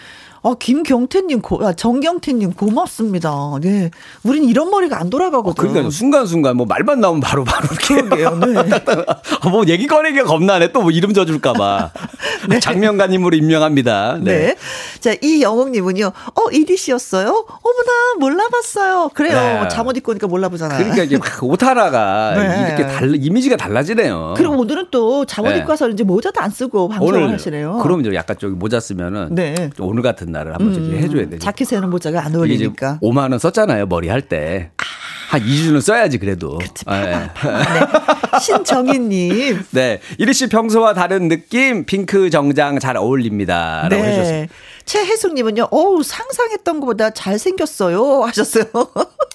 [0.46, 3.34] 아, 김경태님, 고, 아, 정경태님, 고맙습니다.
[3.60, 3.90] 네.
[4.22, 5.54] 우린 이런 머리가 안 돌아가거든.
[5.68, 8.00] 그러니까 순간순간 뭐 말만 나오면 바로 바로 이렇게.
[8.14, 8.24] 네.
[9.42, 10.72] 아, 뭐 얘기 꺼내기가 겁나네.
[10.72, 11.90] 또 뭐 이름 져줄까봐.
[12.62, 14.18] 장면가님으로 임명합니다.
[14.20, 14.32] 네.
[14.46, 14.56] 네.
[15.00, 17.26] 자, 이영옥님은요, 어, 이리 씨였어요?
[17.28, 19.10] 어머나, 몰라봤어요.
[19.14, 19.62] 그래요.
[19.62, 19.68] 네.
[19.68, 20.78] 잠옷 입고 오니까 몰라보잖아요.
[20.78, 22.66] 그러니까 이게 막옷 하나가 네.
[22.68, 24.34] 이렇게 달 이미지가 달라지네요.
[24.36, 25.58] 그리고 오늘은 또 잠옷 네.
[25.58, 27.78] 입고 와서 이제 모자도 안 쓰고 방송을 하시네요.
[27.82, 29.70] 그럼 이제 약간 저기 모자 쓰면은 네.
[29.76, 31.38] 좀 오늘 같은 날을 한번 저기 해줘야 되죠.
[31.38, 32.98] 자켓에는 모자가 안 어울리니까.
[33.02, 34.70] 5만 원 썼잖아요 머리 할 때.
[35.28, 36.58] 한 2주는 써야지 그래도.
[36.86, 37.10] 아, 예.
[37.10, 37.28] 네.
[38.40, 39.64] 신정희님.
[39.72, 40.00] 네.
[40.18, 43.88] 이리 씨 평소와 다른 느낌 핑크 정장 잘 어울립니다.
[43.90, 44.54] 라고 해주셨습니다.
[44.86, 48.22] 최혜숙님은요, 어우, 상상했던 것보다 잘생겼어요.
[48.26, 48.64] 하셨어요.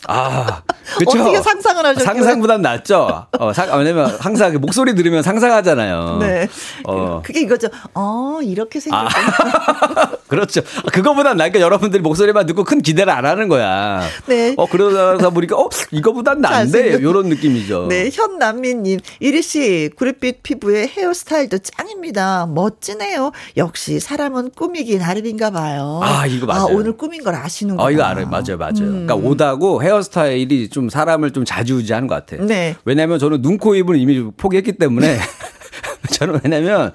[0.07, 0.63] 아,
[0.97, 1.19] 그쵸?
[1.21, 2.05] 어떻게 상상을 하셨길래?
[2.05, 3.27] 상상보단 낫죠.
[3.37, 6.17] 어, 상, 왜냐면 항상 그 목소리 들으면 상상하잖아요.
[6.19, 6.47] 네.
[6.85, 7.21] 어.
[7.23, 7.67] 그게 이거죠.
[7.93, 10.11] 어, 이렇게 아, 생겼구나.
[10.27, 10.61] 그렇죠.
[10.91, 14.01] 그거보단 나니까 여러분들이 목소리만 듣고 큰 기대를 안 하는 거야.
[14.25, 14.55] 네.
[14.57, 16.41] 어, 그러다 보니까, 어, 이거보단?
[16.41, 17.87] 잘생겼- 요런 느낌이죠.
[17.89, 19.01] 네, 현남미님.
[19.19, 22.47] 이리씨, 구릿빛 피부에 헤어스타일도 짱입니다.
[22.47, 23.31] 멋지네요.
[23.57, 25.99] 역시 사람은 꾸미기 나름인 가 봐요.
[26.03, 26.61] 아, 이거 맞아요.
[26.61, 27.83] 아, 오늘 꾸민 걸 아시는구나.
[27.83, 28.27] 어, 이거 알아요.
[28.27, 28.81] 맞아요, 맞아요.
[28.81, 29.07] 음.
[29.07, 32.45] 그러니까 옷하고 헤어스타일이 좀 사람을 좀 자주지하는 것 같아요.
[32.45, 32.75] 네.
[32.85, 35.17] 왜냐면 저는 눈, 코, 입은 이미 포기했기 때문에
[36.13, 36.93] 저는 왜냐면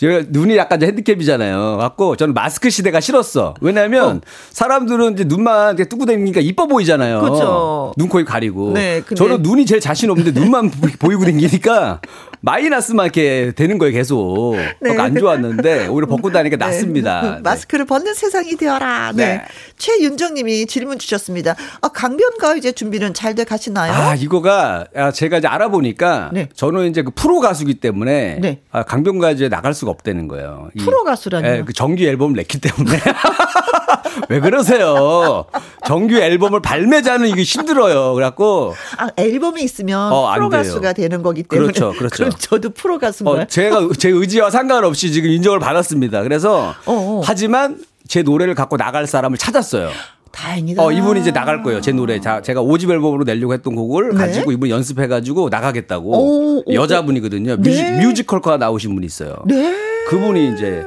[0.00, 1.78] 눈이 약간 이제 핸디캡이잖아요.
[1.78, 3.54] 갖고 저는 마스크 시대가 싫었어.
[3.60, 7.20] 왜냐면 사람들은 이제 눈만 이렇게 뜨고 다니니까 이뻐 보이잖아요.
[7.20, 7.94] 그쵸.
[7.96, 8.72] 눈, 코, 입 가리고.
[8.72, 12.00] 네, 근데- 저는 눈이 제일 자신 없는데 눈만 보- 보이고 다니니까
[12.42, 14.54] 마이너스만 이렇게 되는 거예요, 계속.
[14.56, 14.74] 네.
[14.80, 17.22] 그러니까 안 좋았는데 오히려 벗고 다니니까 낫습니다.
[17.36, 17.40] 네.
[17.42, 19.12] 마스크를 벗는 세상이 되어라.
[19.14, 19.26] 네.
[19.26, 19.42] 네.
[19.78, 21.54] 최윤정 님이 질문 주셨습니다.
[21.80, 23.92] 아, 강변가요제 준비는 잘 돼 가시나요?
[23.92, 26.48] 아, 이거가 아, 제가 이제 알아보니까 네.
[26.54, 28.60] 저는 이제 그 프로 가수기 때문에 네.
[28.70, 30.68] 아, 강변가요제에 나갈 수가 없다는 거예요.
[30.74, 31.52] 이- 프로 가수라니요?
[31.52, 32.98] 예, 그 정규 앨범을 냈기 때문에.
[34.28, 35.44] 왜 그러세요?
[35.86, 38.14] 정규 앨범을 발매자는 이게 힘들어요.
[38.14, 40.48] 그래갖고 아, 앨범이 있으면 어, 안 프로.
[40.48, 41.72] 가수가 되는 거기 때문에.
[41.72, 42.24] 그렇죠, 그렇죠.
[42.24, 43.42] 럼 저도 프로 가수인가요?
[43.42, 46.22] 어, 제가 제 의지와 상관없이 지금 인정을 받았습니다.
[46.22, 47.20] 그래서 어, 어.
[47.24, 49.90] 하지만 제 노래를 갖고 나갈 사람을 찾았어요.
[50.36, 50.84] 다행이다.
[50.84, 51.80] 어, 이분이 이제 나갈 거예요.
[51.80, 52.20] 제 노래.
[52.20, 54.16] 자, 제가 5집 앨범으로 내려고 했던 곡을 네.
[54.16, 56.10] 가지고 이분 연습해가지고 나가겠다고.
[56.10, 57.56] 오, 오, 여자분이거든요.
[57.56, 57.70] 네.
[57.70, 59.34] 뮤지, 뮤지컬과 나오신 분이 있어요.
[59.46, 59.74] 네.
[60.08, 60.84] 그분이 이제,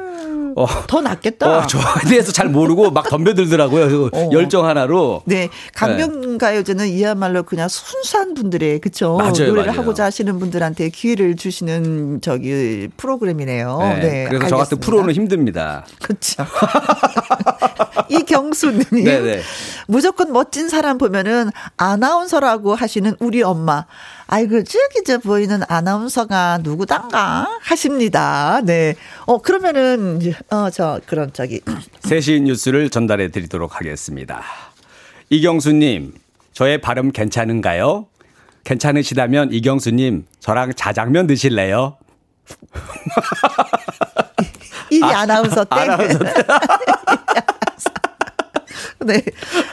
[0.55, 1.59] 어, 더 낫겠다.
[1.59, 3.87] 어, 저에 대해서 잘 모르고 막 덤벼들더라고요.
[3.89, 4.29] 그 어.
[4.31, 5.23] 열정 하나로.
[5.25, 9.79] 네, 강변가요제는 이야말로 그냥 순수한 분들의 그쵸 맞아요, 노래를 맞아요.
[9.79, 13.77] 하고자 하시는 분들한테 기회를 주시는 저기 프로그램이네요.
[13.79, 15.85] 네, 네, 그래서 저 같은 프로는 힘듭니다.
[16.01, 16.45] 그렇죠.
[18.09, 19.41] 이경수님 네, 네.
[19.87, 23.85] 무조건 멋진 사람 보면은 아나운서라고 하시는 우리 엄마.
[24.31, 28.61] 아이고 저 보이는 아나운서가 누구단가 하십니다.
[28.63, 28.93] 네.
[29.25, 30.19] 어 그러면은
[30.51, 31.61] 어 저 그런 저기
[32.05, 34.43] 세시 뉴스를 전달해 드리도록 하겠습니다.
[35.31, 36.13] 이경수님,
[36.53, 38.05] 저의 발음 괜찮은가요?
[38.65, 41.97] 괜찮으시다면 이경수님, 저랑 자장면 드실래요?
[44.91, 45.75] 이리 아, 나운서 때.
[45.75, 46.19] 아나운서
[49.05, 49.23] 네.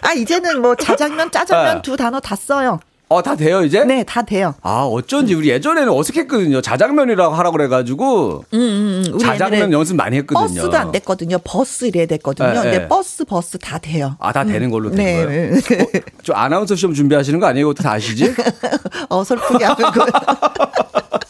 [0.03, 1.83] 아, 이제는 뭐 자장면, 짜장면 네.
[1.83, 2.81] 두 단어 다 써요.
[3.09, 3.85] 어, 다 돼요, 이제?
[3.85, 4.55] 네, 다 돼요.
[4.63, 6.61] 아, 어쩐지 우리 예전에는 어색했거든요.
[6.61, 8.45] 자장면이라고 하라 그래가지고.
[8.53, 9.19] 음, 음, 음.
[9.19, 10.61] 자장면 연습 많이 했거든요.
[10.63, 11.39] 버스도 안 됐거든요.
[11.45, 12.49] 버스 이래야 됐거든요.
[12.49, 12.89] 네, 근데 네.
[12.89, 14.17] 버스, 버스 다 돼요.
[14.19, 15.25] 아, 다 되는 걸로 된 네.
[15.25, 15.55] 거예요.
[15.55, 17.67] 어, 저 아나운서 시험 준비하시는 거 아니에요?
[17.67, 18.35] 이것도 다 아시지?
[19.09, 20.07] 어 설프게 하는 거.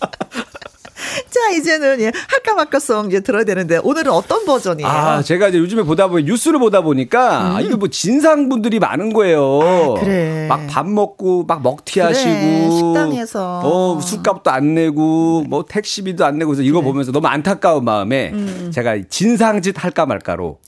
[1.46, 4.88] 자, 이제 이제는 예, 할까 말까송 이제 들어야 되는데 오늘은 어떤 버전이에요?
[4.88, 9.12] 아, 제가 이제 요즘에 보다 보니 뉴스를 보다 보니까 아, 이게 뭐 진상 분들이 많은
[9.12, 9.58] 거예요.
[9.60, 9.96] 음.
[9.96, 10.46] 아, 그래.
[10.48, 13.60] 막 밥 먹고 막 먹튀하시고 그래, 식당에서.
[13.64, 18.70] 어, 술값도 안 내고 뭐 택시비도 안 내고 그래서 이거 보면서 너무 안타까운 마음에 음.
[18.74, 20.58] 제가 진상짓 할까 말까로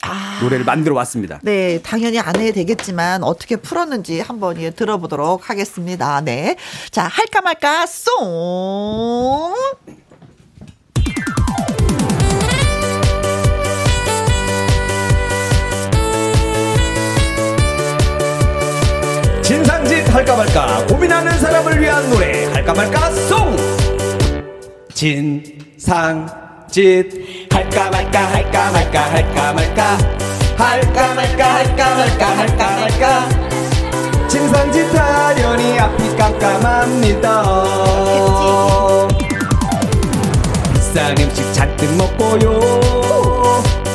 [0.41, 1.39] 노래를 만들어 왔습니다.
[1.43, 6.21] 네, 당연히 안 해야 되겠지만 어떻게 풀었는지 한번 예, 들어보도록 하겠습니다.
[6.21, 6.55] 네.
[6.91, 9.53] 자, 할까 말까 송.
[20.09, 23.55] 할까 말까 고민하는 사람을 위한 노래 할까 말까 송!
[24.93, 26.27] 진상짓.
[27.51, 29.97] 할까 말까 할까 말까 할까 말까
[30.57, 33.29] 할까 말까 할까 말까 할까 말까.
[34.27, 37.43] 진상짓 하려니 앞이 깜깜합니다.
[40.73, 42.59] 비싼 음식 잔뜩 먹고요.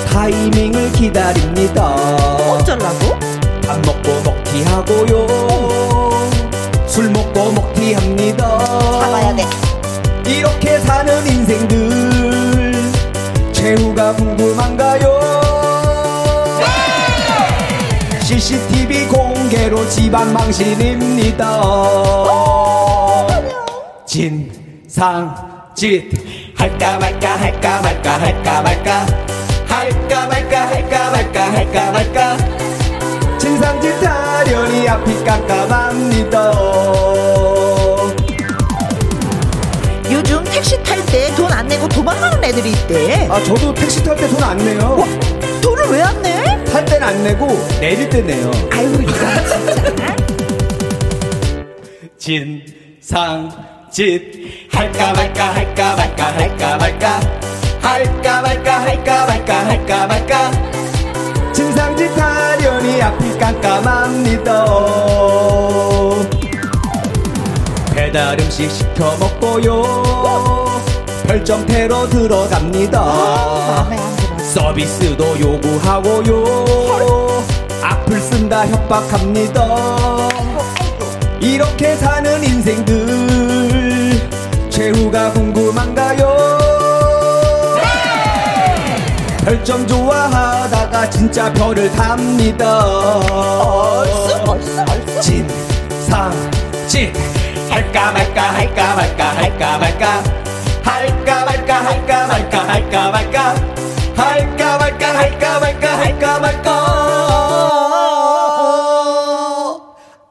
[0.09, 1.95] 타이밍을 기다립니다.
[2.51, 3.19] 어쩌려고?
[3.67, 4.24] 밥 먹고
[4.55, 5.27] 먹튀하고요.
[6.87, 8.59] 술 먹고 먹튀합니다.
[9.01, 9.45] 잡아야 돼.
[10.27, 12.93] 이렇게 사는 인생들
[13.53, 15.21] 최후가 궁금한가요?
[18.23, 21.61] CCTV 공개로 집안 망신입니다.
[24.07, 26.13] 진상짓.
[26.57, 29.07] 할까 말까 할까 말까 할까 말까.
[29.67, 32.37] 할까 말까 할까 말까 할까 말까
[33.55, 36.53] 진상짓 하려니 앞이 깜깜합니다
[40.11, 43.29] 요즘 택시 탈 때 돈 안 내고 도망가는 애들이 있대.
[43.31, 45.05] 아 저도 택시 탈 때 돈 안 내요
[45.63, 46.65] 돈을 왜 안 내?
[46.65, 47.47] 탈땐안 내고
[47.79, 49.13] 내릴 때 내요 아유, 이거
[49.47, 50.17] 진짜.
[52.99, 54.03] 진상짓
[54.73, 57.21] 할까 말까 할까 말까 할까 말까
[57.83, 60.51] 할까 말까 할까 말까 할까 말까
[61.55, 64.65] 진상짓 하려니 앞이 깜깜합니다.
[67.95, 69.83] 배달 음식 시켜 먹고요.
[71.27, 73.01] 별점태로 들어갑니다.
[73.01, 74.39] 마음에 안 들어.
[74.45, 76.45] 서비스도 요구하고요.
[77.83, 80.29] 악플 쓴다 협박합니다.
[81.41, 84.29] 이렇게 사는 인생들
[84.71, 86.64] 최후가 궁금한가요
[89.45, 92.81] 별점 좋아하다가 진짜 별을 탑니다
[95.21, 97.13] 진상짓
[97.69, 100.23] 할까 말까 할까 말까 할까 말까.
[100.85, 103.55] 할까 말까 할까 말까 할까 말까.
[104.17, 106.71] 할까 말까 할까 말까 할까 말까.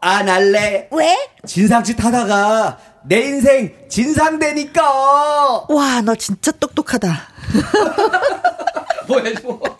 [0.01, 0.88] 안 할래?
[0.91, 1.18] 왜?
[1.45, 5.66] 진상짓 하다가 내 인생 진상되니까.
[5.68, 7.28] 와, 너 진짜 똑똑하다.
[9.06, 9.80] 不会说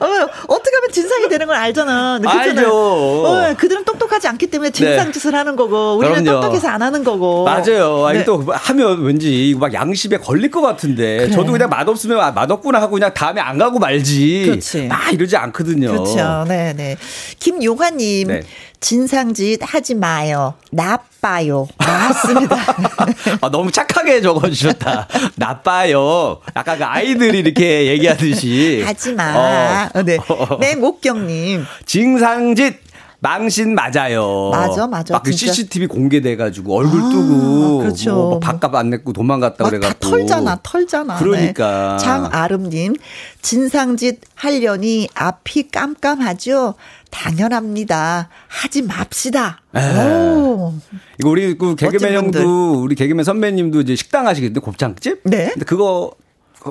[0.00, 0.06] 어,
[0.48, 2.20] 어떻게 하면 진상이 되는 걸 알잖아.
[2.24, 3.24] 알죠.
[3.26, 6.40] 어, 그들은 똑똑하지 않기 때문에 진상 짓을 하는 거고, 우리는 그럼요.
[6.40, 7.44] 똑똑해서 안 하는 거고.
[7.44, 8.06] 맞아요.
[8.06, 8.24] 아니 네.
[8.24, 11.30] 또 하면 왠지 막 양심에 걸릴 것 같은데 그래.
[11.30, 14.44] 저도 그냥 맛 없으면 아, 맛 없구나 하고 그냥 다음에 안 가고 말지.
[14.46, 14.82] 그렇지.
[14.88, 15.88] 막 이러지 않거든요.
[15.92, 16.44] 그렇죠.
[16.48, 16.96] 네, 네.
[17.38, 18.42] 김용화님, 네.
[18.80, 20.54] 진상짓 하지 마요.
[20.72, 21.68] 나빠요.
[21.78, 22.56] 맞습니다.
[23.40, 25.06] 아, 너무 착하게 적어주셨다.
[25.36, 26.40] 나빠요.
[26.56, 28.82] 약간 그 아이들이 이렇게 얘기하듯이.
[28.84, 29.32] 하지 마.
[29.42, 29.98] 어.
[29.98, 30.18] 어, 네.
[30.60, 31.64] 맹옥경님.
[31.86, 32.80] 징상짓
[33.24, 34.50] 망신 맞아요.
[34.50, 35.52] 맞아, 맞아, 막그 진짜.
[35.52, 38.14] CCTV 공개돼가지고 얼굴 아, 뜨고 그렇죠.
[38.14, 41.16] 뭐 밥값 안 냈고 도망갔다 막 그래갖고 다 털잖아, 털잖아.
[41.18, 41.98] 그러니까.
[42.00, 42.04] 네.
[42.04, 42.96] 장아름님,
[43.40, 46.74] 진상짓 하려니 앞이 깜깜하죠?
[47.12, 48.28] 당연합니다.
[48.48, 49.60] 하지 맙시다.
[49.72, 50.74] 오.
[51.20, 52.14] 이거 우리 그 개그맨.
[52.14, 55.20] 형도 우리 개그맨 선배님도 이제 식당 하시거든요 곱창집.
[55.26, 55.50] 네.
[55.50, 56.10] 근데 그거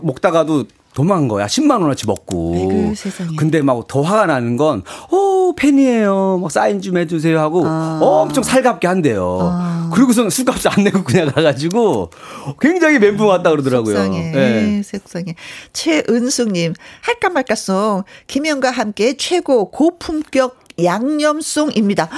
[0.04, 1.46] 먹다가도 도망간 거야.
[1.48, 2.54] 10만 원어치 먹고.
[2.56, 3.36] 아이고, 세상에.
[3.38, 6.39] 근데 막 더 화가 나는 건, 어, 팬이에요.
[6.42, 8.00] 막 사인 좀 해주세요 하고 아.
[8.02, 9.89] 엄청 살갑게 한대요.
[9.94, 12.12] 그리고서는 술값을 안 내고 그냥 가가지고
[12.60, 13.96] 굉장히 멘붕 왔다 그러더라고요.
[13.96, 14.34] 속상해.
[14.36, 14.82] 예.
[14.84, 15.36] 속상해.
[15.74, 22.10] 최은숙님, 할까 말까 송, 김현과 함께 최고 고품격 양념송입니다.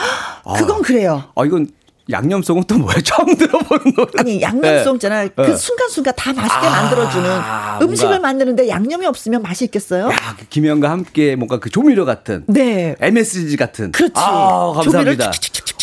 [0.46, 1.24] 헉, 그건 그래요.
[1.36, 1.68] 아, 이건
[2.10, 2.96] 양념송은 또 뭐야?
[3.04, 4.12] 처음 들어보는 노래.
[4.18, 5.30] 아니 양념송 있잖아요.
[5.36, 5.56] 그 네.
[5.56, 7.42] 순간순간 다 맛있게 아, 만들어주는
[7.82, 8.20] 음식을.
[8.20, 10.08] 만드는데 양념이 없으면 맛이 있겠어요?
[10.10, 12.44] 야, 그 김현과 함께 뭔가 그 조미료 같은.
[12.48, 12.96] 네.
[13.00, 13.92] MSG 같은.
[13.92, 14.14] 그렇지.
[14.16, 15.32] 아, 감사합니다.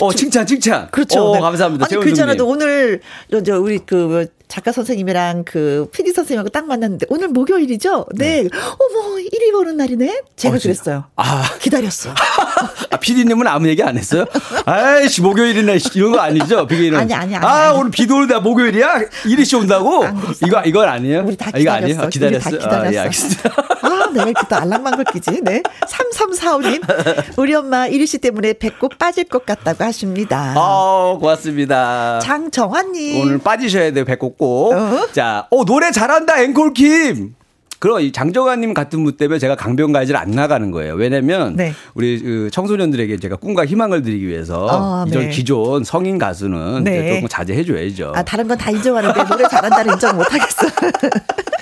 [0.01, 0.89] 어, 칭찬, 칭찬.
[0.91, 1.31] 그렇죠.
[1.31, 1.41] 어, 네.
[1.41, 1.87] 감사합니다.
[1.91, 2.41] 아니 형님.
[2.47, 3.01] 오늘
[3.31, 8.07] 저, 저 우리 그 작가 선생님이랑 그 PD 선생님하고 딱 만났는데 오늘 목요일이죠?
[8.17, 8.49] 네.
[8.51, 10.23] 어머, 일이 보는 날이네?
[10.35, 10.59] 제가 어?
[10.61, 11.05] 그랬어요.
[11.15, 11.45] 아.
[11.61, 12.11] 기다렸어.
[12.91, 14.25] 아, 피디님은 아무 얘기 안 했어요?
[14.67, 16.67] 아이씨, 목요일이나 이런 거 아니죠?
[16.67, 16.99] 비기는.
[16.99, 17.79] 아니, 아니, 아니, 아, 아니.
[17.79, 19.03] 오늘 비도 오는데 목요일이야?
[19.27, 20.05] 이리 씨 온다고?
[20.45, 21.25] 이거, 이건 아니에요?
[21.27, 22.09] 우리 다 아, 이거 아니에요?
[22.09, 22.49] 기다렸어.
[22.49, 22.89] 아, 다 기다렸어.
[22.89, 23.51] 아, 예, 알겠습니다.
[23.83, 25.41] 아, 내가 이렇게 또 알랑방글 끼지.
[25.43, 25.63] 네.
[25.87, 27.39] 3345님.
[27.39, 30.55] 우리 엄마 이리 씨 때문에 배꼽 빠질 것 같다고 하십니다.
[30.57, 32.19] 아, 고맙습니다.
[32.21, 33.21] 장정환님.
[33.21, 34.73] 오늘 빠지셔야 돼요, 배꼽 꼭.
[34.73, 35.07] 어?
[35.13, 37.35] 자, 오, 노래 잘한다, 앵콜 킴!
[37.79, 40.95] 그럼 이 장정환님 같은 분 때문에 제가 강변가이즈를 안 나가는 거예요.
[40.95, 41.73] 왜냐면 네.
[41.95, 45.29] 우리 그 청소년들에게 제가 꿈과 희망을 드리기 위해서 아, 이전 네.
[45.31, 47.15] 기존 성인 가수는 네.
[47.15, 48.13] 조금 자제해 줘야죠.
[48.15, 50.67] 아, 다른 건 다 인정하는데 노래 잘한다는 인정 못 하겠어.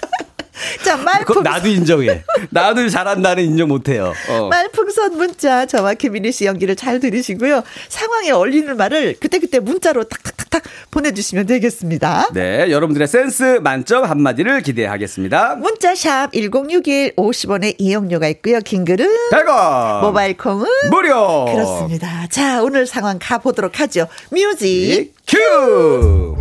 [0.88, 2.24] 자, 그럼 말풍, 나도 인정해.
[2.50, 4.14] 나도 잘한다는 인정 못해요.
[4.30, 4.48] 어.
[4.48, 7.62] 말풍선 문자 저와 김민희 씨 연기를 잘 들으시고요.
[7.88, 12.28] 상황에 어울리는 말을 그때그때 문자로 탁탁탁탁 보내주시면 되겠습니다.
[12.32, 15.56] 네, 여러분들의 센스 만점 한마디를 기대하겠습니다.
[15.56, 18.60] 문자샵 1061 50원의 이용료가 있고요.
[18.60, 20.00] 긴 글은 100원!
[20.00, 21.44] 모바일 콩은 무료!
[21.46, 22.26] 그렇습니다.
[22.30, 24.06] 자, 오늘 상황 가보도록 하죠.
[24.30, 25.12] 뮤직.
[25.26, 26.36] 큐!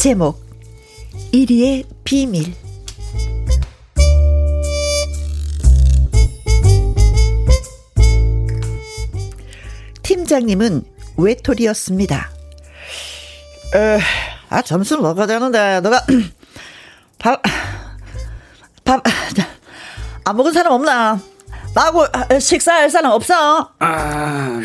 [0.00, 0.40] 제목
[1.30, 2.54] 1위의 비밀
[10.00, 10.84] 팀장님은
[11.18, 12.30] 외톨이였습니다.
[13.74, 13.98] 에,
[14.48, 16.06] 아 점심 먹어야 되는데 너가
[17.18, 17.42] 밥,
[18.82, 19.02] 밥,
[20.24, 21.20] 안 먹은 사람 없나?
[21.74, 22.06] 나하고
[22.40, 23.74] 식사할 사람 없어?
[23.78, 24.60] 아,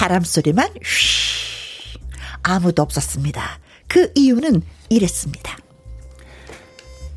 [0.00, 1.98] 바람 소리만 휘
[2.42, 3.42] 아무도 없었습니다.
[3.86, 5.58] 그 이유는 이랬습니다.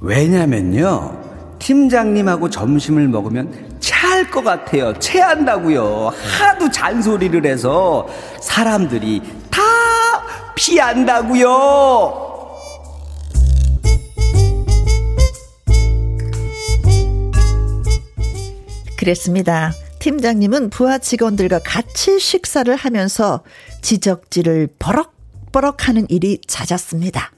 [0.02, 1.58] 왜냐면요.
[1.60, 5.00] 팀장님하고 점심을 먹으면 체할 것 같아요.
[5.00, 6.12] 체한다고요.
[6.38, 8.06] 하도 잔소리를 해서
[8.42, 9.62] 사람들이 다
[10.54, 12.34] 피한다고요.
[18.98, 19.72] 그랬습니다.
[20.04, 23.42] 팀장님은 부하 직원들과 같이 식사를 하면서
[23.82, 27.32] 지적질을 버럭버럭 하는 일이 잦았습니다.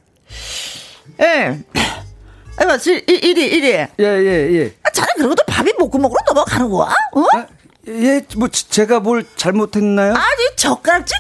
[1.22, 1.60] 예.
[2.58, 3.68] 아이고, 지- 이- 이리, 이리.
[3.68, 4.74] 예, 예, 예.
[4.82, 6.90] 아, 자네 그러고도 밥이 목구멍으로 넘어가는 거야?
[7.12, 7.24] 어?
[7.38, 7.46] 아,
[7.88, 10.14] 예, 뭐 지- 제가 뭘 잘못했나요?
[10.16, 11.16] 아니, 젓가락질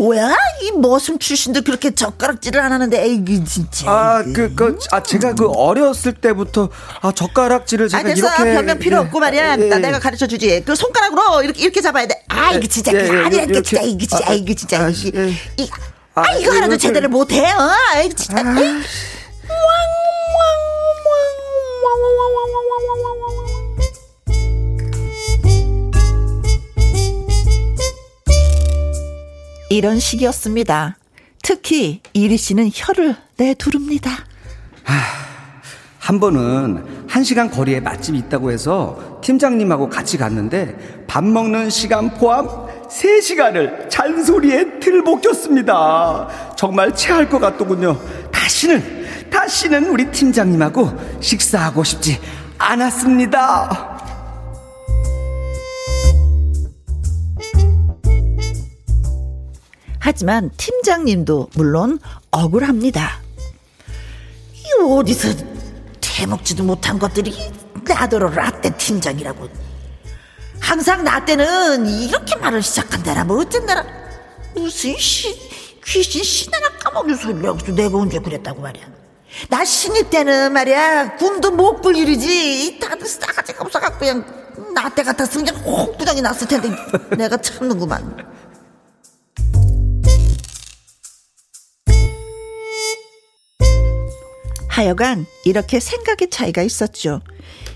[0.00, 0.34] 뭐야?
[0.62, 3.90] 이 머슴 출신도 그렇게 젓가락질을 안 하는데, 에이, 진짜.
[3.90, 6.70] 아, 그, 그, 아, 제가 그 어렸을 때부터,
[7.02, 8.26] 아, 젓가락질을 아, 제가 됐어.
[8.26, 8.54] 이렇게.
[8.54, 9.52] 변명 필요 예, 없고 말이야.
[9.52, 9.80] 예, 나 예.
[9.80, 10.62] 내가 가르쳐 주지.
[10.64, 12.22] 그 손가락으로 이렇게 이렇게 잡아야 돼.
[12.28, 13.62] 아, 이거 진짜 예, 예, 아니라니까 이렇게.
[13.62, 15.28] 진짜 이거 진짜 아, 이거 진짜 아, 이게 예.
[15.58, 15.70] 이
[16.14, 16.78] 아, 아, 이거 하나도.
[16.78, 17.52] 제대로 못 해.
[17.52, 17.70] 어?
[17.92, 18.40] 아이 진짜.
[18.40, 18.44] 에
[29.70, 29.76] 이.
[29.76, 30.96] 이런 식이었습니다.
[31.42, 34.10] 특히 이리 씨는 혀를 내두릅니다.
[35.98, 42.48] 한 번은 한 시간 거리에 맛집이 있다고 해서 팀장님하고 같이 갔는데 밥 먹는 시간 포함
[42.88, 46.28] 3시간을 잔소리에 들볶였습니다.
[46.56, 47.96] 정말 체할 것 같더군요.
[48.32, 50.90] 다시는, 다시는 우리 팀장님하고
[51.20, 52.18] 식사하고 싶지
[52.58, 53.99] 않았습니다.
[60.00, 61.98] 하지만 팀장님도 물론
[62.30, 63.20] 억울합니다.
[64.54, 65.28] 이 어디서
[66.00, 67.34] 대먹지도 못한 것들이
[67.86, 69.48] 나더러 라떼 팀장이라고.
[70.58, 73.84] 항상 나 때는 이렇게 말을 시작한다라 뭐 어쩐다라
[74.54, 75.34] 무슨 시,
[75.84, 78.84] 귀신 신하나 까먹는 소리를 여기서 내가 언제 그랬다고 말이야.
[79.48, 84.24] 나 신입 때는 말이야 꿈도 못 꿀 일이지 다들 싸가지가 없어갖고 그냥
[84.74, 86.68] 나때 같았으면 그냥 홍두장이 났을 텐데
[87.16, 88.39] 내가 참는구만.
[94.80, 97.20] 하여간 이렇게 생각의 차이가 있었죠.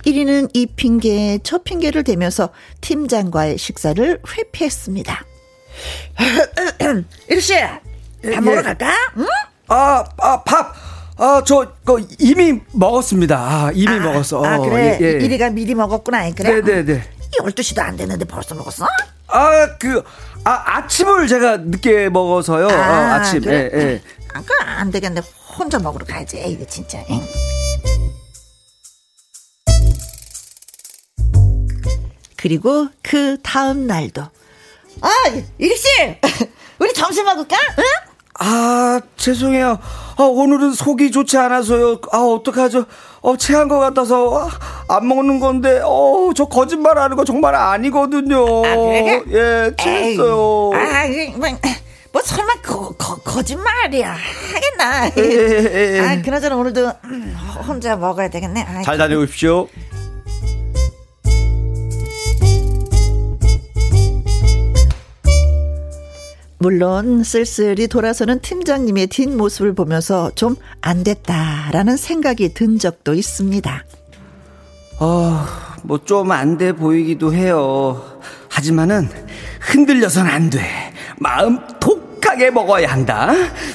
[0.07, 2.49] 1위는 이 핑계 저 핑계를 대면서
[2.81, 5.25] 팀장과의 식사를 회피했습니다.
[7.29, 8.91] 일씨 밥 먹으러 갈까?
[9.19, 9.27] 응?
[9.69, 10.75] 아, 아, 밥!
[11.17, 13.37] 아, 저, 그, 이미 먹었습니다.
[13.39, 14.43] 아, 이미 먹었어.
[14.43, 15.11] 아 어, 그래 예, 예.
[15.25, 16.61] 이리가 미리 먹었구나 그래?
[16.63, 17.03] 네네네.
[17.39, 18.87] 12시도 안 됐는데 벌써 먹었어?
[19.29, 20.03] 아, 그,
[20.45, 22.69] 아, 아침을 제가 늦게 먹어서요.
[22.69, 23.43] 아, 아, 아침.
[23.43, 23.71] 그래?
[23.75, 24.03] 예, 예.
[24.33, 25.21] 아, 그안 되겠네
[25.57, 27.21] 혼자 먹으러 가야지 이거 진짜 응.
[32.37, 34.23] 그리고 그 다음 날도
[35.01, 35.09] 아
[35.59, 35.89] 일씨
[36.79, 37.57] 우리 점심 먹을까?
[37.79, 37.85] 응?
[38.41, 39.79] 아, 죄송해요.
[40.17, 42.01] 아, 오늘은 속이 좋지 않아서요.
[42.11, 42.85] 아, 어떡하죠?
[43.21, 48.45] 어, 체한 것 같아서 아, 안 먹는 건데, 어, 저 거짓말 하는 거 정말 아니거든요.
[48.67, 49.23] 아, 그래?
[49.31, 50.71] 예, 체했어요.
[50.75, 51.05] 아,
[52.15, 54.17] 뭐, 뭐 설마 거, 거, 거짓말이야
[54.55, 55.07] 하겠나?
[55.19, 56.01] 예, 예, 예.
[56.01, 57.37] 아, 그나저나 오늘도 음,
[57.67, 58.63] 혼자 먹어야 되겠네.
[58.63, 59.67] 아, 잘 다녀오십시오.
[66.59, 73.85] 물론 쓸쓸히 돌아서는 팀장님의 뒷모습을 보면서 좀 안 됐다라는 생각이 든 적도 있습니다.
[74.99, 78.21] 아, 뭐좀 안 돼 보이기도 해요.
[78.49, 79.09] 하지만은
[79.61, 80.61] 흔들려선 안 돼.
[81.19, 81.59] 마음
[82.25, 83.33] 독하게 먹어야 한다.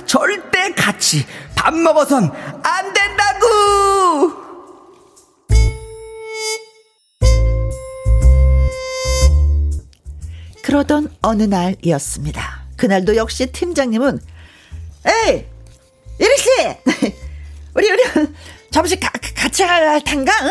[0.07, 1.23] 절대 같이
[1.55, 2.31] 밥 먹어선
[2.63, 4.33] 안 된다고!
[10.63, 12.63] 그러던 어느 날이었습니다.
[12.75, 14.19] 그날도 역시 팀장님은
[15.05, 15.45] 에이
[16.19, 16.49] 이리 씨
[17.75, 18.03] 우리 우리
[18.71, 20.31] 점심 가, 같이 할 텐가?
[20.43, 20.49] 응?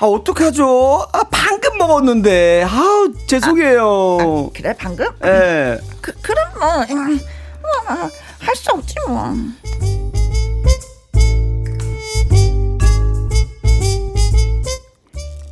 [0.00, 1.06] 아, 어떡하죠?
[1.12, 2.64] 아, 방금 먹었는데.
[2.68, 4.50] 아우, 죄송해요.
[4.54, 5.06] 그래 방금?
[5.24, 5.78] 예.
[6.00, 7.20] 그, 그럼 뭐, 음,
[7.60, 9.34] 뭐, 할수 없지 뭐.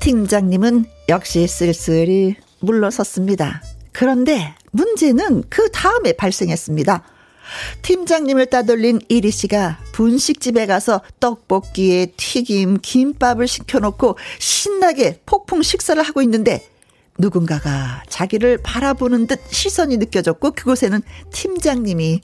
[0.00, 3.62] 팀장님은 역시 쓸쓸히 물러섰습니다.
[3.90, 7.02] 그런데 문제는 그 다음에 발생했습니다.
[7.82, 16.66] 팀장님을 따돌린 이리 씨가 분식집에 가서 떡볶이에 튀김, 김밥을 시켜놓고 신나게 폭풍 식사를 하고 있는데
[17.18, 22.20] 누군가가 자기를 바라보는 듯 시선이 느껴졌고 그곳에는 팀장님이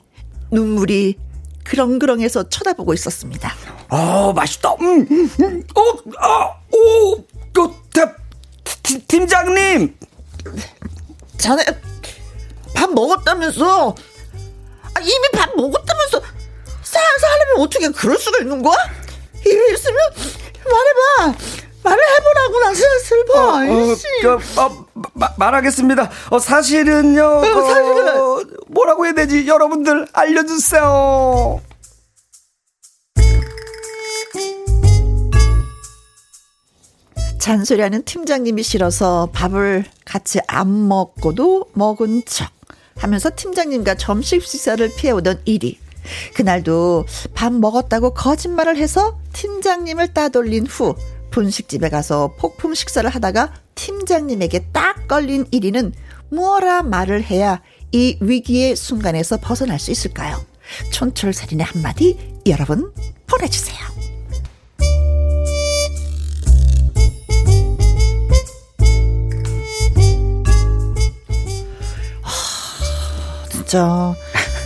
[0.51, 1.15] 눈물이
[1.63, 3.51] 그렁그렁해서 쳐다보고 있었습니다.
[3.89, 4.73] 아, 맛있다.
[4.81, 5.63] 음, 음, 음.
[5.75, 5.81] 어,
[6.19, 8.05] 아, 오, 또, 대,
[8.83, 9.95] 팀, 팀장님.
[11.37, 11.63] 자네
[12.75, 13.95] 밥 먹었다면서?
[15.03, 16.21] 아, 이미 밥 먹었다면서
[16.81, 18.77] 사, 사람이 어떻게 그럴 수가 있는 거야?
[19.41, 19.97] 이게 있으면
[20.63, 21.37] 말해봐
[21.83, 26.09] 말을 해보라고 나 슬퍼 어, 아이씨 그, 어, 마, 말하겠습니다.
[26.29, 27.41] 어, 사실은요.
[27.43, 28.07] 사실은.
[28.17, 29.45] 어, 뭐라고 해야 되지?
[29.45, 31.61] 여러분들 알려주세요.
[37.39, 42.49] 잔소리하는 팀장님이 싫어서 밥을 같이 안 먹고도 먹은 척
[42.97, 45.79] 하면서 팀장님과 점심 식사를 피해오던 일이
[46.33, 50.95] 그날도 밥 먹었다고 거짓말을 해서 팀장님을 따돌린 후
[51.31, 55.93] 분식집에 가서 폭풍 식사를 하다가 팀장님에게 딱 걸린 1위는
[56.29, 60.43] 뭐라 말을 해야 이 위기의 순간에서 벗어날 수 있을까요?
[60.91, 62.17] 촌철살인의 한마디
[62.47, 62.91] 여러분
[63.27, 64.12] 보내주세요.
[73.73, 74.15] 진짜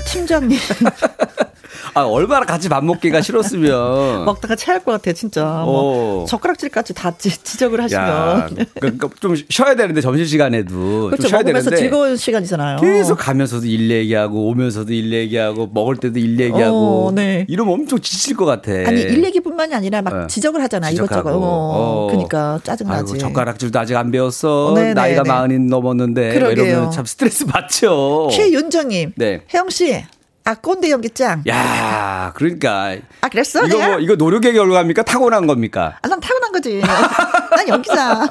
[0.05, 0.60] 팀장님
[1.98, 4.26] 아, 얼마나 같이 밥 먹기가 싫었으면.
[4.26, 5.66] 먹다가 체할 것 같아 진짜 어.
[5.66, 8.62] 뭐 젓가락질까지 다 지, 지적을 하시면 네.
[8.62, 12.80] 야, 그러니까 좀 쉬어야 되는데 점심시간에도 그렇죠 좀 쉬어야 되는데 즐거운 시간이잖아요.
[12.80, 17.45] 계속 가면서도 일 얘기하고 오면서도 일 얘기하고 먹을 때도 일 얘기하고 어, 네.
[17.50, 18.72] 이러면 엄청 지칠 것 같아.
[18.72, 20.28] 아니 일 얘기뿐만이 아니라 막 어.
[20.28, 20.89] 지적을 하잖아.
[20.89, 21.32] 이것저것.
[21.32, 22.08] 어, 어.
[22.10, 23.14] 그러니까 짜증 나지.
[23.14, 24.68] 아이고, 젓가락질도 아직 안 배웠어.
[24.68, 25.30] 어, 네네, 나이가 네.
[25.30, 26.66] 마흔이 넘었는데 그러게요.
[26.66, 28.30] 이러면 참 스트레스 받죠.
[28.32, 29.41] 최윤정님, 네.
[29.54, 30.04] 혜영 씨,
[30.48, 31.43] 아 꼰대 연기짱.
[31.50, 33.66] 야, 그러니까 아 그랬어?
[33.66, 33.78] 이거?
[33.86, 35.04] 뭐 이거 노력의 결과입니까?
[35.04, 35.98] 타고난 겁니까?
[36.02, 36.80] 아, 난 타고난 거지.
[36.80, 38.26] 난 연기자.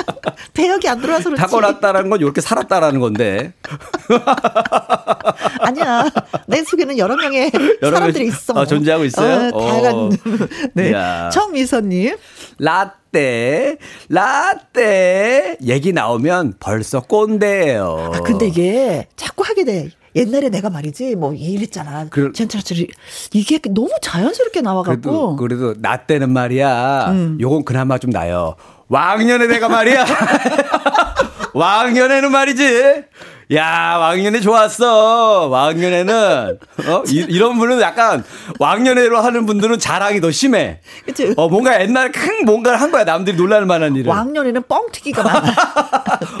[0.54, 1.42] 배역이 안 들어와서 그렇지.
[1.42, 3.52] 타고났다라는 건 이렇게 살았다라는 건데.
[5.60, 6.06] 아니야.
[6.46, 7.50] 내 속에는 여러 명의
[7.82, 8.54] 여러 사람들이 명- 있어.
[8.58, 9.50] 아, 존재하고 있어요?
[9.52, 9.94] 어, 다양한.
[9.94, 10.08] 어.
[10.72, 10.88] 네.
[10.90, 11.28] 이야.
[11.30, 12.16] 정미선님.
[12.58, 13.76] 라떼,
[14.08, 18.12] 라떼 얘기 나오면 벌써 꼰대예요.
[18.14, 19.90] 아, 근데 이게 자꾸 하게 돼.
[20.18, 22.06] 옛날에 내가 말이지, 뭐, 이랬잖아.
[22.10, 22.88] 그- 젠틀처리
[23.32, 25.36] 이게 너무 자연스럽게 그래도 나와갖고.
[25.36, 27.06] 그래도 나 때는 말이야.
[27.12, 27.38] 음.
[27.40, 28.54] 요건 그나마 좀 나요.
[28.88, 30.04] 왕년에 내가 말이야.
[31.54, 33.04] 왕년에는 말이지.
[33.54, 35.46] 야, 왕년에 좋았어.
[35.48, 38.22] 왕년에는 어 이, 이런 분은 약간
[38.58, 40.80] 왕년에로 하는 분들은 자랑이 더 심해.
[41.06, 41.32] 그치?
[41.34, 43.04] 어 뭔가 옛날 큰 뭔가를 한 거야.
[43.04, 44.10] 남들이 놀랄 만한 일을.
[44.10, 45.54] 왕년에는 뻥튀기가 많아.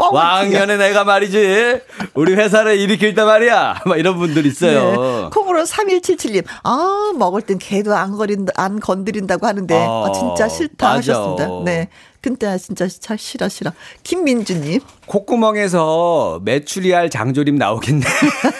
[0.12, 1.80] 왕년에 내가 말이지.
[2.12, 3.82] 우리 회사를 일으킬 때 말이야.
[3.86, 4.90] 막 이런 분들 있어요.
[4.90, 5.28] 네.
[5.32, 6.44] 콩으로 3177님.
[6.62, 9.74] 아, 먹을 땐 개도 안 거린다, 안 건드린다고 하는데.
[9.74, 10.98] 어, 아, 진짜 싫다 맞아.
[10.98, 11.48] 하셨습니다.
[11.64, 11.88] 네.
[12.20, 13.70] 근데 진짜 참 싫어, 싫어.
[14.02, 14.80] 김민주님.
[15.06, 18.04] 콧구멍에서 메추리알 장조림 나오겠네.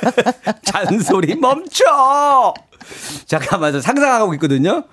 [0.65, 2.55] 잔소리 멈춰!
[3.27, 4.85] 잠깐만, 저 상상하고 있거든요.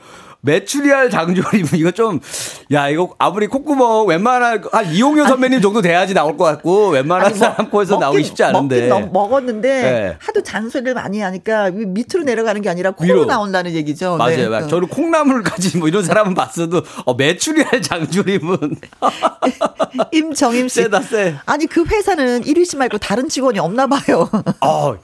[0.45, 2.19] 메추리알 장조림 이거 좀
[2.71, 7.37] 야 이거 아무리 콧구멍 웬만한 한 이용효 선배님 정도 돼야지 나올 것 같고 웬만한 아니,
[7.37, 8.87] 뭐, 사람 코에서 나오기 쉽지 않은데.
[8.87, 10.17] 넘- 먹었는데 네.
[10.19, 13.25] 하도 잔소리를 많이 하니까 위- 밑으로 내려가는 게 아니라 코로 위로.
[13.25, 14.17] 나온다는 얘기죠.
[14.17, 14.35] 맞아요.
[14.37, 14.47] 네.
[14.49, 14.67] 맞아요.
[14.67, 18.57] 저는 콩나물까지 뭐 이런 사람은 봤어도 어, 메추리알 장조림은
[20.11, 20.81] 임정임 씨.
[20.81, 21.35] 세다 세.
[21.45, 24.29] 아니 그 회사는 1위 씨 말고 다른 직원이 없나 봐요.
[24.61, 24.95] 어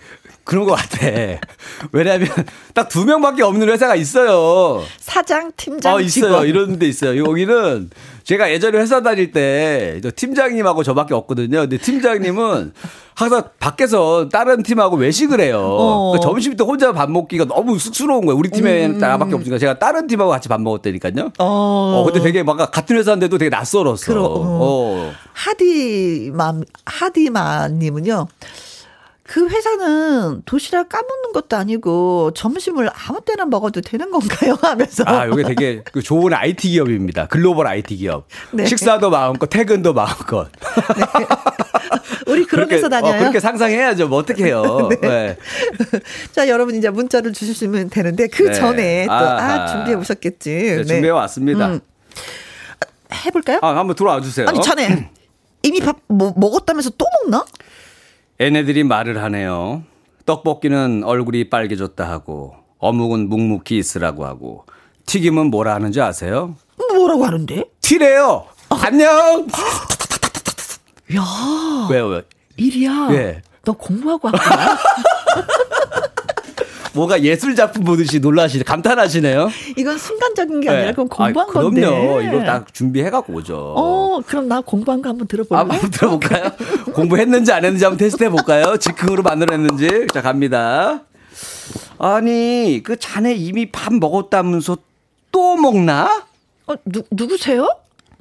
[0.52, 1.08] 그런 것 같아.
[1.93, 2.28] 왜냐하면
[2.74, 4.84] 딱 두 명밖에 없는 회사가 있어요.
[4.99, 6.26] 사장, 팀장, 어, 있어요.
[6.26, 6.47] 직원.
[6.47, 7.24] 이런 데 있어요.
[7.26, 7.89] 여기는
[8.26, 11.62] 제가 예전에 회사 다닐 때, 저 팀장님하고 저밖에 없거든요.
[11.62, 12.74] 근데 팀장님은
[13.16, 15.60] 항상 밖에서 다른 팀하고 외식을 해요.
[15.62, 16.12] 어.
[16.12, 18.38] 그러니까 점심 때 혼자 밥 먹기가 너무 쑥스러운 거예요.
[18.38, 21.14] 우리 팀에 나밖에 없으니까 제가 다른 팀하고 같이 밥 먹었다니까요.
[21.18, 21.30] 음.
[21.39, 22.02] 어.
[22.02, 24.06] 어, 근데 되게 막 같은 회사인데도 되게 낯설었어.
[24.14, 25.14] 그럼, 어.
[25.32, 28.28] 하디맘 하디마님은요.
[29.32, 34.57] 그 회사는 도시락 까먹는 것도 아니고 점심을 아무 때나 먹어도 되는 건가요?
[34.61, 37.27] 하면서 아, 요게 되게 그 좋은 IT 기업입니다.
[37.27, 38.27] 글로벌 IT 기업.
[38.51, 38.65] 네.
[38.65, 40.49] 식사도 마음껏, 퇴근도 마음껏.
[42.27, 43.15] 우리 그런 그렇게, 회사 다녀요.
[43.15, 44.09] 어, 그렇게 상상해야죠.
[44.09, 44.89] 뭐 어떻게 해요.
[45.01, 45.38] 네.
[46.36, 48.53] 자, 여러분 이제 문자를 주시면 되는데 그 네.
[48.53, 49.67] 전에 또 아, 아하.
[49.67, 50.49] 준비해 오셨겠지.
[50.49, 51.67] 네, 준비해 왔습니다.
[51.67, 51.79] 음.
[53.27, 53.59] 해볼까요?
[53.61, 54.45] 아, 한번 들어와 주세요.
[54.49, 55.09] 아니 자네
[55.63, 57.45] 이미 밥 뭐, 먹었다면서 또 먹나?
[58.41, 59.83] 애네들이 말을 하네요.
[60.25, 64.65] 떡볶이는 얼굴이 빨개졌다 하고 어묵은 묵묵히 있으라고 하고
[65.05, 66.55] 튀김은 뭐라 하는지 아세요?
[66.91, 67.63] 뭐라고 하는데?
[67.81, 68.47] 튀래요.
[68.69, 69.45] 안녕.
[71.15, 72.07] 야 왜요?
[72.07, 72.23] 왜?
[72.57, 73.09] 일이야.
[73.11, 73.41] 예.
[73.63, 74.77] 너 공부하고 왔구나.
[76.93, 78.63] 뭐가 예술 작품 보듯이 놀라시네.
[78.63, 79.49] 감탄하시네요.
[79.77, 81.81] 이건 순간적인 게 아니라 그건 공부한 아, 건데.
[81.81, 82.21] 그럼요.
[82.21, 83.55] 이거 딱 준비해갖고 오죠.
[83.77, 85.57] 어, 그럼 나 공부한 거 한번 들어볼래?
[85.57, 86.51] 아, 한번 들어볼까요?
[86.93, 88.77] 공부했는지 안 했는지 한번 테스트 해볼까요?
[88.77, 90.07] 즉흥으로 만들어냈는지.
[90.13, 91.03] 자, 갑니다.
[91.97, 94.77] 아니, 그 자네 이미 밥 먹었다면서
[95.31, 96.23] 또 먹나?
[96.67, 97.67] 어, 누, 누구세요?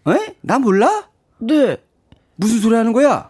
[0.09, 0.35] 에?
[0.43, 1.09] 나 몰라?
[1.39, 1.77] 네.
[2.37, 3.30] 무슨 소리 하는 거야?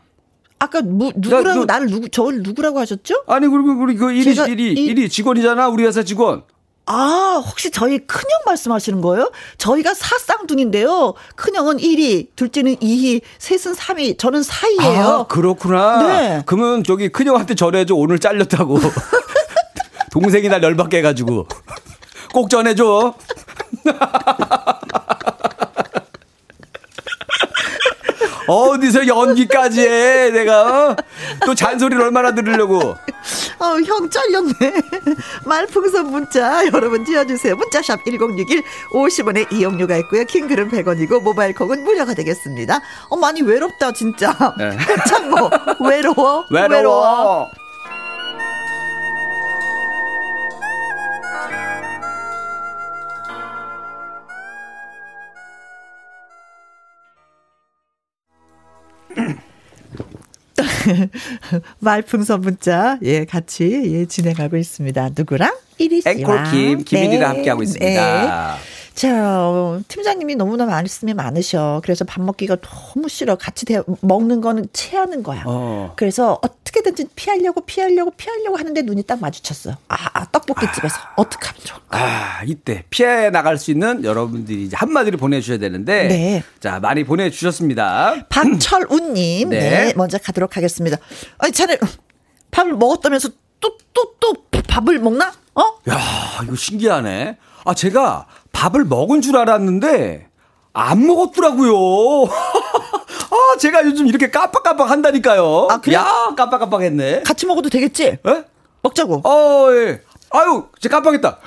[0.60, 3.24] 아까 뭐, 누구라고, 너- 나를 누구, 저를 누구라고 하셨죠?
[3.26, 5.68] 아니, 그리고 우리 그 일이, 일이, 이- 일이 직원이잖아.
[5.68, 6.42] 우리 회사 직원.
[6.86, 9.30] 아, 혹시 저희 큰형 말씀하시는 거예요?
[9.58, 11.14] 저희가 사쌍둥인데요.
[11.36, 15.20] 큰형은 1위, 둘째는 2위, 셋은 3위, 저는 4위예요.
[15.20, 16.02] 아, 그렇구나.
[16.06, 16.42] 네.
[16.46, 17.94] 그러면 저기 큰형한테 전해줘.
[17.94, 18.78] 오늘 잘렸다고.
[20.12, 21.46] 동생이 날 열받게 해가지고.
[22.34, 23.14] 꼭 전해줘.
[28.50, 30.90] 어디서 연기까지 해, 내가.
[30.90, 30.96] 어?
[31.46, 32.80] 또 잔소리를 얼마나 들으려고.
[32.80, 34.82] 어, 형 잘렸네.
[35.44, 37.54] 말풍선 문자 여러분 띄워주세요.
[37.54, 40.24] 문자샵 1061 50원의 이용료가 있고요.
[40.24, 42.80] 킹글은 100원이고 모바일 콩은 무료가 되겠습니다.
[43.08, 44.36] 어, 많이 외롭다 진짜.
[44.58, 44.76] 네.
[45.06, 46.44] 참 뭐, 외로워.
[46.50, 47.50] 외로워.
[61.80, 65.10] 말풍선 문자 예 같이 예 진행하고 있습니다.
[65.16, 65.54] 누구랑?
[65.78, 68.56] 이리 씨와 앵콜 김, 김인이랑 함께하고 있습니다.
[68.56, 68.60] 네.
[68.94, 71.80] 자, 어, 팀장님이 너무나 말씀이 많으셔.
[71.82, 73.36] 그래서 밥 먹기가 너무 싫어.
[73.36, 75.42] 같이 대, 먹는 거는 체하는 거야.
[75.46, 75.92] 어.
[75.96, 79.76] 그래서 어떻게든지 피하려고 피하려고 피하려고 하는데 눈이 딱 마주쳤어.
[79.88, 81.98] 아, 아, 떡볶이집에서 어떻게 하면 좋을까?
[81.98, 86.08] 아, 이때 피해 나갈 수 있는 여러분들이 이제 한마디를 보내주셔야 되는데.
[86.08, 86.42] 네.
[86.60, 88.26] 자, 많이 보내주셨습니다.
[88.28, 89.58] 박철우님, 네.
[89.70, 89.92] 네.
[89.96, 90.98] 먼저 가도록 하겠습니다.
[91.38, 91.78] 아니, 자네
[92.50, 93.30] 밥을 먹었다면서
[93.60, 94.34] 또 또 또
[94.68, 95.32] 밥을 먹나?
[95.54, 95.62] 어?
[95.90, 95.98] 야,
[96.44, 97.36] 이거 신기하네.
[97.64, 98.26] 아, 제가
[98.60, 100.28] 밥을 먹은 줄 알았는데,
[100.74, 102.24] 안 먹었더라고요.
[102.28, 105.68] 아, 제가 요즘 이렇게 깜빡깜빡 한다니까요.
[105.70, 106.00] 아, 그래요?
[106.00, 107.22] 야, 깜빡깜빡 했네.
[107.22, 108.04] 같이 먹어도 되겠지?
[108.04, 108.44] 에?
[108.82, 109.22] 먹자고.
[109.24, 110.02] 어, 예.
[110.30, 111.38] 아유, 제가 깜빡했다.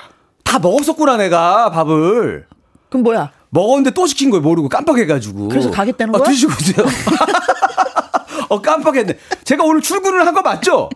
[0.42, 2.46] 다 먹었었구나, 내가, 밥을.
[2.90, 3.30] 그럼 뭐야?
[3.50, 4.68] 먹었는데 또 시킨 거예요, 모르고.
[4.68, 5.48] 깜빡해가지고.
[5.50, 6.28] 그래서 가겠다는 아, 거야?
[6.28, 6.84] 드시고 오세요.
[8.50, 9.16] 어, 깜빡했네.
[9.44, 10.90] 제가 오늘 출근을 한 거 맞죠?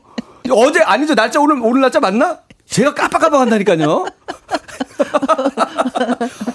[0.51, 1.14] 어제, 아니죠.
[1.14, 2.41] 날짜, 오늘, 오늘 날짜 맞나?
[2.69, 4.07] 제가 깜빡깜빡 한다니까요.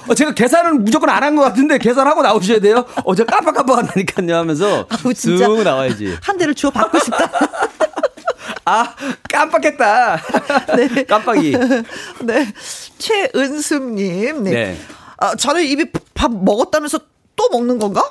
[0.07, 2.85] 어, 제가 계산을 무조건 안 한 것 같은데 계산하고 나오셔야 돼요.
[3.03, 5.45] 어, 제가 깜빡깜빡 한다니까요 하면서 아우, 진짜.
[5.45, 6.17] 쑥 나와야지.
[6.21, 7.17] 한 대를 주워 받고 싶다.
[8.65, 8.95] 아,
[9.29, 10.21] 깜빡했다.
[10.77, 11.03] 네.
[11.05, 11.55] 깜빡이.
[12.21, 12.53] 네.
[12.97, 14.43] 최은숙님.
[14.43, 14.51] 네.
[14.51, 14.77] 네.
[15.17, 16.99] 아, 저는 입이 밥 먹었다면서
[17.35, 18.03] 또 먹는 건가?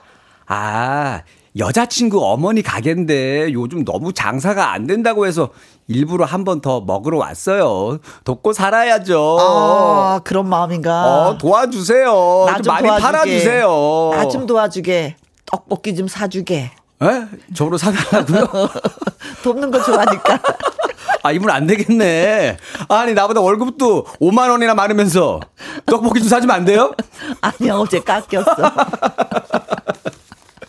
[0.46, 1.22] 아,
[1.58, 5.50] 여자친구 어머니 가게인데 요즘 너무 장사가 안 된다고 해서
[5.86, 7.98] 일부러 한 번 더 먹으러 왔어요.
[8.24, 9.36] 돕고 살아야죠.
[9.40, 11.28] 아, 그런 마음인가?
[11.28, 12.44] 어, 도와주세요.
[12.46, 13.06] 나좀좀 많이 도와주게.
[13.12, 14.10] 팔아주세요.
[14.14, 15.16] 나 좀 도와주게.
[15.44, 16.70] 떡볶이 좀 사주게.
[17.02, 17.26] 에?
[17.54, 18.68] 저로 사달라고요?
[19.44, 20.40] 돕는 거 좋아하니까.
[21.24, 22.56] 아, 이분 안 되겠네.
[22.88, 25.38] 아니, 나보다 월급도 5만 원이나 많으면서
[25.86, 26.92] 떡볶이 좀 사주면 안 돼요?
[27.42, 28.52] 아니, 어제 깎였어.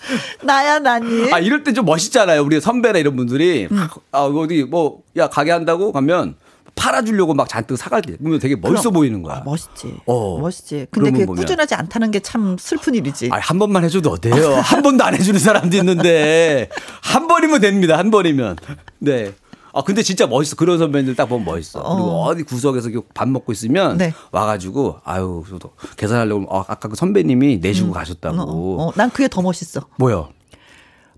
[0.43, 1.31] 나야, 나니.
[1.33, 2.41] 아, 이럴 때 좀 멋있잖아요.
[2.43, 3.67] 우리 선배나 이런 분들이.
[4.11, 6.35] 아, 어디 뭐, 야, 가게 한다고 가면
[6.75, 8.15] 팔아주려고 막 잔뜩 사갈 때.
[8.17, 8.93] 그러면 되게 멋있어 그럼.
[8.93, 9.37] 보이는 거야.
[9.37, 9.95] 아, 멋있지.
[10.07, 10.39] 어.
[10.39, 10.87] 멋있지.
[10.91, 11.41] 근데 그게 분 보면.
[11.41, 13.29] 꾸준하지 않다는 게 참 슬픈 일이지.
[13.31, 14.55] 아, 한 번만 해줘도 어때요?
[14.57, 16.69] 한 번도 안 해주는 사람도 있는데
[17.01, 17.97] 한 번이면 됩니다.
[17.97, 18.55] 한 번이면.
[18.99, 19.33] 네.
[19.73, 20.55] 아 근데 진짜 멋있어.
[20.55, 21.81] 그런 선배님들 딱 보면 멋있어.
[21.81, 22.25] 그리고 어.
[22.27, 24.13] 어디 구석에서 밥 먹고 있으면 네.
[24.31, 28.39] 와가지고 아유 저도 계산하려고 어, 아까 그 선배님이 내주고 가셨다고.
[28.39, 29.81] 어, 어, 난 그게 더 멋있어.
[29.97, 30.29] 뭐요?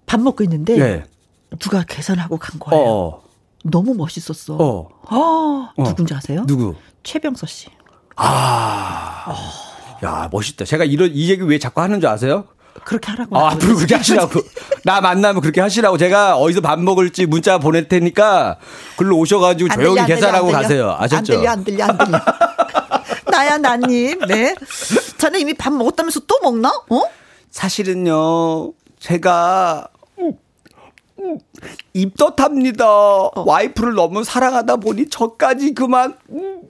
[0.05, 1.03] 밥 먹고 있는데 예.
[1.59, 2.65] 누가 계산하고 간 어.
[2.65, 2.83] 거예요.
[2.87, 3.23] 어.
[3.65, 4.55] 너무 멋있었어.
[4.59, 4.89] 어.
[5.07, 5.83] 아, 어.
[5.83, 6.45] 누군지 아세요?
[6.47, 6.75] 누구?
[7.03, 7.67] 최병서 씨.
[10.03, 10.65] 야 멋있다.
[10.65, 12.45] 제가 이런 이 얘기 왜 자꾸 하는 줄 아세요?
[12.83, 13.37] 그렇게 하라고.
[13.37, 14.41] 아, 앞으로 그렇게 하시라고.
[14.83, 15.97] 나 만나면 그렇게 하시라고.
[15.97, 18.57] 제가 어디서 밥 먹을지 문자 보낼 테니까
[18.97, 20.61] 글로 오셔가지고 안 조용히 들려, 계산하고 들려.
[20.61, 20.95] 가세요.
[20.99, 21.17] 아셨죠?
[21.17, 22.19] 안 들려, 안 들려, 안 들려.
[23.31, 24.19] 나야, 나님.
[24.27, 24.55] 네.
[25.17, 26.69] 자네 이미 밥 먹었다면서 또 먹나?
[26.89, 27.01] 어?
[27.49, 29.87] 사실은요, 제가
[31.93, 32.85] 입덧합니다.
[33.35, 36.15] 와이프를 너무 사랑하다 보니 저까지 그만.
[36.29, 36.61] 음,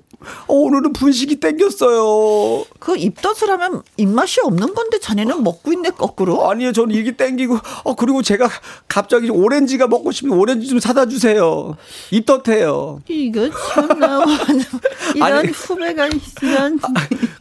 [0.48, 2.66] 오늘은 분식이 땡겼어요.
[2.80, 6.50] 그 입덧을 하면 입맛이 없는 건데 자네는 먹고 있네, 거꾸로.
[6.50, 8.50] 아니요, 저는 이게 땡기고, 어, 그리고 제가
[8.88, 11.76] 갑자기 오렌지가 먹고 싶으면 오렌지 좀 사다 주세요.
[12.12, 13.02] 입덧해요.
[13.08, 14.24] 이거 참나.
[15.16, 15.50] 이런 아니.
[15.50, 16.80] 후배가 있으면.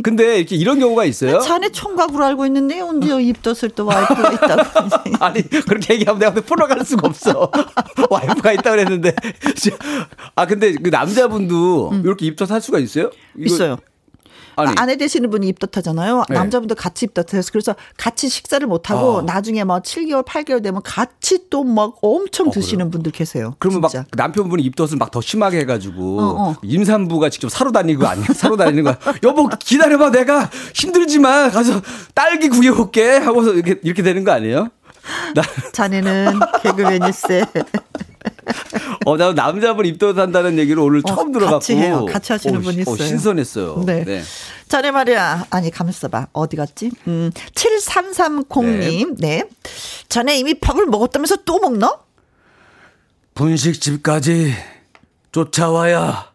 [0.05, 1.39] 근데 이렇게 이런 경우가 있어요?
[1.41, 4.63] 자네 총각으로 알고 있는데 언제 입덧을 또 와이프가 있다고.
[5.25, 7.51] 아니 그렇게 얘기하면 내가 풀어갈 수가 없어.
[8.11, 9.15] 와이프가 있다 그랬는데.
[10.37, 13.11] 아 근데 그 남자분도 이렇게 입덧 할 수가 있어요?
[13.37, 13.79] 이거- 있어요.
[14.57, 16.25] 아니 아내 되시는 분이 입덧하잖아요.
[16.29, 16.35] 네.
[16.35, 19.23] 남자분도 같이 입덧해서 그래서 같이 식사를 못 하고 어.
[19.23, 23.55] 나중에 막 7개월, 8개월 되면 같이 또 막 엄청 드시는 분들 계세요.
[23.59, 24.01] 그러면 진짜.
[24.01, 26.57] 막 남편분이 입덧을 막 더 심하게 해가지고 어, 어.
[26.63, 28.27] 임산부가 직접 사러 다니는 거 아니야?
[28.35, 28.99] 사러 다니는 거야.
[29.23, 31.81] 여보 기다려봐 내가 힘들지만 가서
[32.15, 34.69] 딸기 구겨올게 하고서 이렇게 이렇게 되는 거 아니에요?
[35.35, 35.43] 나,
[35.73, 37.45] 자네는 개그맨일세.
[39.07, 41.59] 어, 나 남자분 입덧한다는 얘기를 오늘 어, 처음 들어봤고.
[41.59, 42.07] 같이 해요.
[42.11, 43.09] 같이 하시는 어, 분이 시- 어, 있어요.
[43.09, 43.83] 신선했어요.
[43.87, 44.23] 네.
[44.69, 45.47] 자네 말이야.
[45.51, 46.27] 아니, 가만있어 봐.
[46.33, 46.91] 어디 갔지?
[47.07, 49.17] 음, 7330님.
[49.19, 49.45] 네.
[50.09, 51.99] 자네 이미 밥을 먹었다면서 또 먹나?
[53.35, 54.55] 분식집까지
[55.33, 56.31] 쫓아와야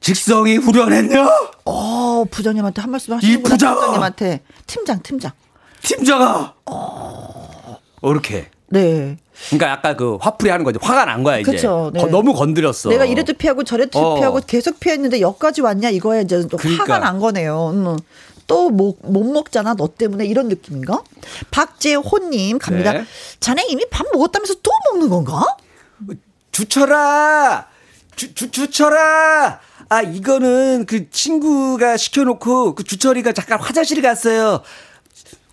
[0.00, 1.26] 직성이 후련했냐?
[1.64, 3.54] 어, 부장님한테 한 말씀 하시는구나.
[3.54, 3.74] 부장아!
[3.74, 4.40] 부장님한테.
[4.66, 5.32] 팀장, 팀장.
[5.82, 6.54] 팀장아.
[6.66, 8.48] 어, 이렇게.
[8.68, 9.16] 네.
[9.46, 10.78] 그러니까 약간 그 화풀이 하는 거지.
[10.82, 11.52] 화가 난 거야 이제.
[11.52, 12.00] 그쵸, 네.
[12.00, 12.88] 거- 너무 건드렸어.
[12.90, 14.14] 내가 이래도 피하고 저래도 어.
[14.16, 16.82] 피하고 계속 피했는데 여기까지 왔냐 이거야 이제 또 그러니까.
[16.84, 17.70] 화가 난 거네요.
[17.74, 17.96] 음.
[18.46, 21.02] 또못 못 먹잖아 너 때문에 이런 느낌인가?
[21.50, 22.92] 박재호님 갑니다.
[22.92, 23.04] 네.
[23.40, 25.44] 자네 이미 밥 먹었다면서 또 먹는 건가?
[26.52, 27.66] 주철아.
[28.16, 29.60] 주, 주, 주철아.
[29.90, 34.62] 아, 이거는 그 친구가 시켜놓고 그 주철이가 잠깐 화장실 갔어요.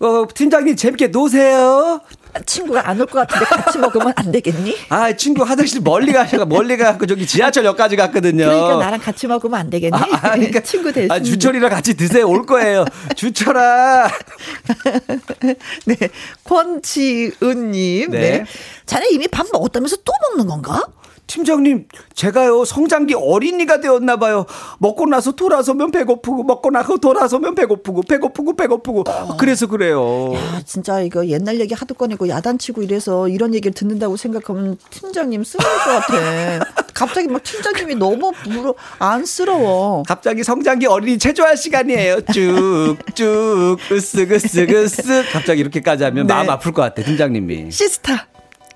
[0.00, 2.00] 어, 팀장님 재밌게 노세요.
[2.44, 4.76] 친구가 안 올 것 같은데 같이 먹으면 안 되겠니?
[4.88, 8.44] 아, 친구 화장실 멀리 가셔가 멀리 가고 저기 지하철역까지 갔거든요.
[8.46, 9.96] 그러니까 나랑 같이 먹으면 안 되겠니?
[9.96, 11.10] 아, 아, 그러니까 친구 대신.
[11.10, 12.28] 아, 주철이랑 같이 드세요.
[12.28, 12.84] 올 거예요.
[13.14, 14.10] 주철아.
[15.86, 15.96] 네.
[16.44, 18.10] 권지은 님.
[18.10, 18.18] 네.
[18.38, 18.44] 네.
[18.86, 20.82] 자네 이미 밥 먹었다면서 또 먹는 건가?
[21.26, 24.46] 팀장님, 제가요, 성장기 어린이가 되었나 봐요.
[24.78, 29.04] 먹고 나서 돌아서면 배고프고, 먹고 나서 돌아서면 배고프고, 배고프고, 배고프고.
[29.36, 30.32] 그래서 그래요.
[30.34, 35.74] 야, 진짜 이거 옛날 얘기 하도 꺼내고 야단치고 이래서 이런 얘기를 듣는다고 생각하면 팀장님 쓰러울
[35.78, 36.64] 것 같아.
[36.94, 40.04] 갑자기 막 팀장님이 너무 물어, 안쓰러워.
[40.04, 42.20] 갑자기 성장기 어린이 체조할 시간이에요.
[42.32, 45.32] 쭉, 쭉, 으쓱, 으쓱, 으쓱.
[45.32, 46.32] 갑자기 이렇게까지 하면 네.
[46.34, 47.70] 마음 아플 것 같아, 팀장님이.
[47.72, 48.28] 시스타,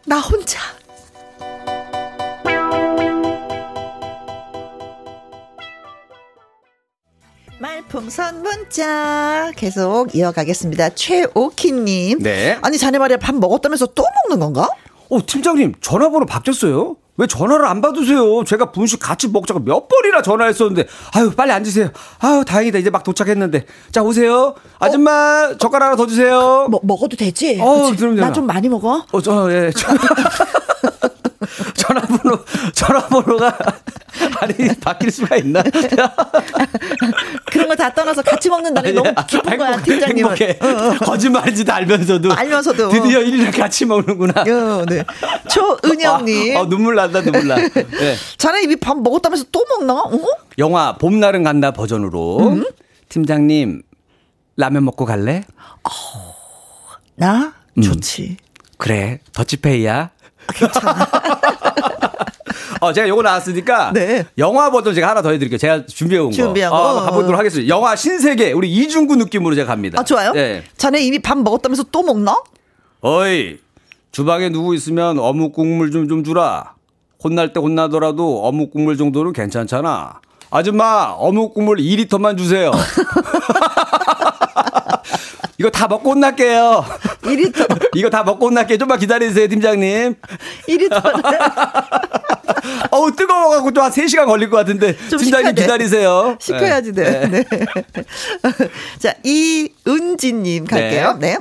[0.06, 0.58] 나 혼자.
[7.90, 10.90] 풍선 문자 계속 이어가겠습니다.
[10.90, 12.20] 최오키님.
[12.20, 12.56] 네.
[12.62, 14.68] 아니 자네 말이야 밥 먹었다면서 또 먹는 건가?
[15.08, 16.94] 어, 팀장님, 전화번호 바뀌었어요?
[17.16, 18.44] 왜 전화를 안 받으세요?
[18.44, 21.90] 제가 분식 같이 먹자고 몇 번이나 전화했었는데, 아유, 빨리 앉으세요.
[22.20, 22.78] 아유, 다행이다.
[22.78, 23.66] 이제 막 도착했는데.
[23.90, 24.54] 자, 오세요.
[24.78, 26.68] 아줌마, 젓가락 하나 더 주세요.
[26.70, 27.58] 뭐 먹어도 되지?
[27.60, 28.20] 어, 그럼요.
[28.20, 29.04] 나좀 많이 먹어.
[29.10, 29.72] 어, 저, 예.
[29.76, 29.88] 저,
[31.74, 33.58] 전화번호, 전화번호가,
[34.40, 35.62] 아니, 바뀔 수가 있나?
[37.50, 40.36] 그런 거 다 떠나서 같이 먹는다는 게 너무 기쁜 거야 행복- 팀장님은.
[40.36, 40.58] 행복해.
[40.60, 40.98] 어, 어.
[40.98, 42.32] 거짓말인지도 알면서도.
[42.32, 42.88] 알면서도.
[42.90, 44.42] 드디어 일이랑 같이 먹는구나.
[44.42, 45.04] 어, 네.
[45.48, 46.56] 조은영님.
[46.56, 47.56] 아, 어, 눈물 난다, 눈물 나.
[47.56, 48.16] 네.
[48.38, 49.94] 자네 이미 밥 먹었다면서 또 먹나?
[50.02, 50.20] 어?
[50.58, 52.38] 영화 봄날은 간다 버전으로.
[52.50, 52.64] 음?
[53.08, 53.82] 팀장님,
[54.56, 55.42] 라면 먹고 갈래?
[57.16, 57.82] 나 음.
[57.82, 58.36] 좋지.
[58.78, 60.10] 그래, 더치페이야.
[60.52, 61.08] 괜찮아.
[62.80, 64.24] 어, 제가 요거 나왔으니까 네.
[64.38, 65.58] 영화 버전 제가 하나 더 해드릴게요.
[65.58, 66.32] 제가 준비해온 거.
[66.36, 67.00] 준비한 어, 거.
[67.02, 67.68] 가보도록 하겠습니다.
[67.68, 70.00] 영화 신세계 우리 이중구 느낌으로 제가 갑니다.
[70.00, 70.32] 아, 좋아요?
[70.32, 70.62] 네.
[70.78, 72.36] 자네 이미 밥 먹었다면서 또 먹나?
[73.02, 73.58] 어이
[74.12, 76.74] 주방에 누구 있으면 어묵 국물 좀 좀 주라.
[77.22, 80.20] 혼날 때 혼나더라도 어묵 국물 정도는 괜찮잖아.
[80.50, 82.70] 아줌마 어묵 국물 2리터만 주세요.
[85.58, 86.84] 이거 다 먹고 혼날게요.
[87.22, 88.78] 1리터, 이거 다 먹고 혼날게요.
[88.78, 90.14] 좀만 기다리세요, 팀장님.
[90.68, 91.02] 1리터.
[92.90, 94.96] 어우, 뜨거워갖고 또 한 3시간 걸릴 것 같은데.
[95.08, 95.54] 좀 팀장님.
[95.54, 96.36] 기다리세요.
[96.40, 97.26] 시켜야지 돼.
[97.28, 97.44] 네.
[98.98, 101.16] 자, 이은지님 갈게요.
[101.20, 101.36] 네.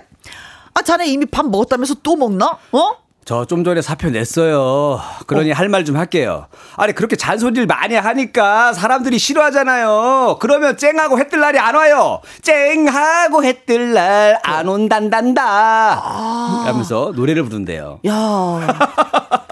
[0.74, 2.58] 아, 자네 이미 밥 먹었다면서 또 먹나?
[2.72, 2.96] 어?
[3.30, 5.00] 저 좀 전에 사표 냈어요.
[5.28, 6.48] 그러니 할말 좀 할게요.
[6.78, 10.38] 아니 그렇게 잔소리를 많이 하니까 사람들이 싫어하잖아요.
[10.42, 12.22] 그러면 쨍하고 해뜰 날이 안 와요.
[12.42, 15.44] 쨍하고 해뜰 날 안 온단단다.
[16.66, 18.00] 하면서 노래를 부른대요.
[18.08, 18.78] 야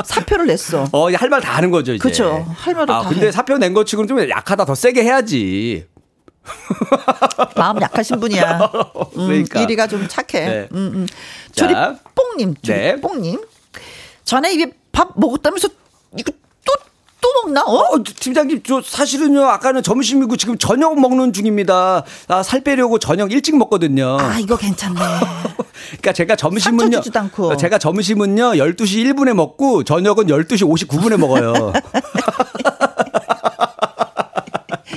[0.03, 0.87] 사표를 냈어.
[0.91, 2.01] 어, 할 말 다 하는 거죠, 이제.
[2.01, 2.47] 그쵸.
[2.57, 3.31] 할 말을 아, 다 근데 해.
[3.31, 4.65] 사표 낸거 치고는 좀 약하다.
[4.65, 5.85] 더 세게 해야지.
[7.55, 8.57] 마음 약하신 분이야.
[9.17, 9.61] 음, 그러니까.
[9.61, 10.45] 이리가 좀 착해.
[10.47, 10.67] 네.
[10.71, 11.07] 음, 음.
[11.53, 11.67] 자.
[11.67, 11.75] 조리
[12.15, 12.99] 뽕님, 조리 네.
[13.01, 13.39] 뽕님.
[14.27, 15.69] 전에 입에 밥 먹었다면서
[16.17, 16.31] 이거
[16.65, 16.73] 또,
[17.21, 17.63] 또 먹나?
[17.63, 17.77] 어?
[17.77, 22.03] 어, 팀장님, 저 사실은요, 아까는 점심이고 지금 저녁 먹는 중입니다.
[22.27, 24.17] 아, 살 빼려고 저녁 일찍 먹거든요.
[24.19, 24.99] 아, 이거 괜찮네.
[25.87, 27.01] 그러니까 제가 점심은요.
[27.13, 27.55] 않고.
[27.55, 31.71] 제가 점심은요, 12시 1분에 먹고 저녁은 12시 59분에 먹어요.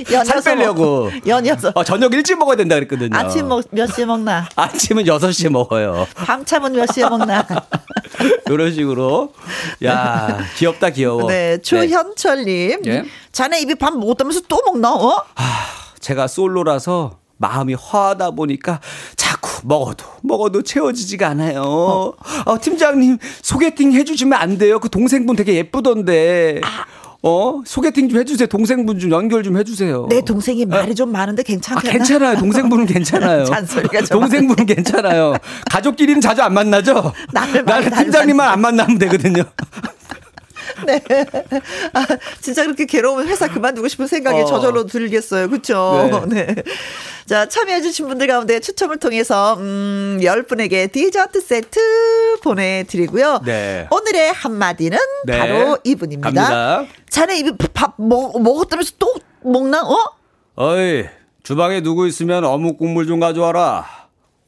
[0.25, 1.11] 살 빼려고.
[1.11, 1.73] 먹- 연이어서.
[1.75, 3.17] 어, 저녁 일찍 먹어야 된다 그랬거든요.
[3.17, 4.49] 아침 먹, 몇 시에 먹나?
[4.57, 6.07] 아침은 6시에 먹어요.
[6.15, 7.47] 밤참은 몇 시에 먹나?
[8.51, 9.33] 이런 식으로.
[9.85, 11.27] 야, 귀엽다, 귀여워.
[11.29, 12.83] 네, 조현철님.
[12.87, 13.05] 예.
[13.33, 14.93] 자네 입에 밥 먹었다면서 또 먹나?
[14.95, 15.25] 어?
[16.01, 18.81] 제가 솔로라서 마음이 화하다 보니까
[19.17, 21.63] 자꾸 먹어도 먹어도 채워지지가 않아요.
[21.63, 24.79] 어, 팀장님 소개팅 해주시면 안 돼요?
[24.81, 26.61] 그 동생분 되게 예쁘던데.
[27.23, 28.47] 어 소개팅 좀 해주세요.
[28.47, 30.07] 동생분 좀 연결 좀 해주세요.
[30.09, 31.93] 내 동생이 말이 좀 많은데 아, 괜찮겠나?
[31.93, 32.39] 괜찮아요.
[32.39, 33.45] 동생분은 괜찮아요.
[33.51, 35.35] 잔소리가 좀 동생분은 괜찮아요.
[35.71, 37.13] 가족끼리는 자주 안 만나죠?
[37.33, 39.45] 나를 나는 팀장님만 안 만나면 되거든요.
[40.87, 41.03] 네.
[41.93, 42.07] 아,
[42.41, 44.45] 진짜 그렇게 괴로우면 회사 그만두고 싶은 생각이 어.
[44.45, 45.49] 저절로 들겠어요.
[45.51, 46.27] 그쵸?
[46.29, 46.55] 네.
[47.27, 53.43] 자, 참여해 주신 분들 가운데 추첨을 통해서, 음, 10분에게 디저트 세트 보내 드리고요.
[53.45, 53.87] 네.
[53.91, 55.39] 오늘의 한마디는 네.
[55.39, 56.31] 바로 이분입니다.
[56.31, 56.85] 갑니다.
[57.09, 59.83] 자네 입에 밥 먹, 먹었다면서 또 먹나?
[59.83, 59.97] 어?
[60.57, 61.05] 어이,
[61.43, 63.87] 주방에 누구 있으면 어묵 국물 좀 가져와라.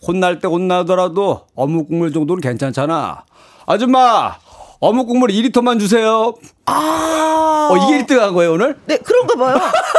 [0.07, 3.25] 혼날 때 혼나더라도 어묵 국물 정도는 괜찮잖아.
[3.67, 4.37] 아줌마,
[4.83, 6.35] 어묵 국물 2리터만 주세요.
[6.67, 7.69] 아.
[7.71, 8.77] 어, 이게 1등 한 거예요, 오늘?
[8.85, 9.55] 네, 그런가 봐요.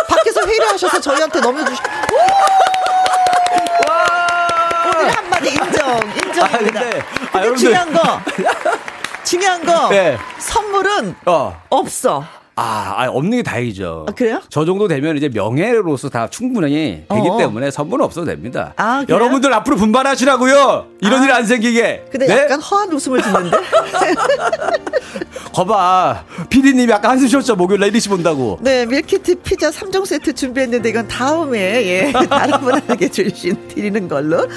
[0.09, 1.81] 밖에서 회의를 하셔서 저희한테 넘겨주시.
[4.85, 6.43] 오늘 한마디 인정, 인정입니다.
[6.43, 7.55] 아, 근데, 아, 근데 여러분들.
[7.57, 8.19] 중요한 거,
[9.23, 10.17] 중요한 거, 네.
[10.39, 11.61] 선물은 어.
[11.69, 12.25] 없어.
[12.55, 14.05] 아, 아, 없는 게 다행이죠.
[14.07, 14.41] 아, 그래요?
[14.49, 17.37] 저 정도 되면 이제 명예로서 다 충분히 되기 어.
[17.37, 18.73] 때문에 선물은 없어도 됩니다.
[18.77, 19.15] 아, 그래요?
[19.15, 20.87] 여러분들 앞으로 분발하시라고요.
[21.01, 22.05] 이런 일안 생기게.
[22.11, 22.41] 근데 네?
[22.43, 23.57] 약간 허한 웃음을 짓는데?
[25.53, 26.25] 거봐.
[26.49, 27.55] 피디님이 아까 한숨 쉬었죠.
[27.55, 28.57] 목요일 날 이리시 본다고.
[28.61, 34.47] 네, 밀키트 피자 3종 세트 준비했는데 이건 다음에, 예, 다른 분에게 주신, 드리는 걸로.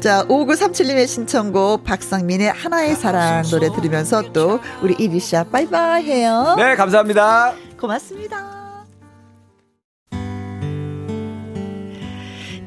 [0.00, 6.54] 자, 5937님의 신청곡 박상민의 하나의 사랑 노래 들으면서 또 우리 이리샤 바이바이 해요.
[6.56, 7.43] 네, 감사합니다.
[7.84, 8.86] 고맙습니다.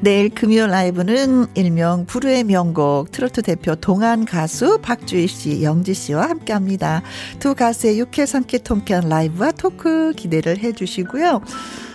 [0.00, 6.52] 내일 금요 라이브는 일명 부르의 명곡 트로트 대표 동안 가수 박주희 씨, 영지 씨와 함께
[6.52, 7.02] 합니다.
[7.40, 11.40] 두 가수의 육회 삼계 통쾌한 라이브와 토크 기대를 해 주시고요.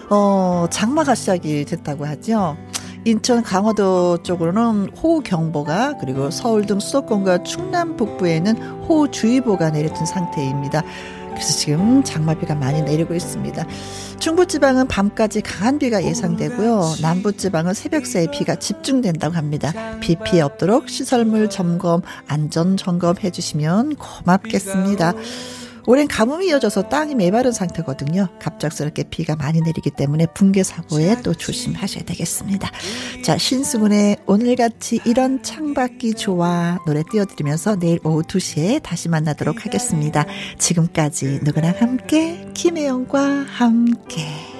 [0.09, 2.57] 어, 장마가 시작이 됐다고 하죠.
[3.05, 8.57] 인천 강화도 쪽으로는 호우경보가 그리고 서울 등 수도권과 충남 북부에는
[8.87, 10.83] 호우주의보가 내려진 상태입니다.
[11.33, 13.65] 그래서 지금 장마비가 많이 내리고 있습니다.
[14.19, 16.95] 중부지방은 밤까지 강한 비가 예상되고요.
[17.01, 19.73] 남부지방은 새벽 사이 비가 집중된다고 합니다.
[19.99, 25.13] 비 피해 없도록 시설물 점검, 안전 점검해 주시면 고맙겠습니다.
[25.85, 28.27] 올해는 가뭄이 이어져서 땅이 메마른 상태거든요.
[28.39, 32.71] 갑작스럽게 비가 많이 내리기 때문에 붕괴 사고에 또 조심하셔야 되겠습니다.
[33.23, 40.25] 자, 신승훈의 오늘같이 이런 창밖이 좋아 노래 띄워드리면서 내일 오후 2시에 다시 만나도록 하겠습니다.
[40.57, 44.52] 지금까지 누구랑 함께 김혜영과 함께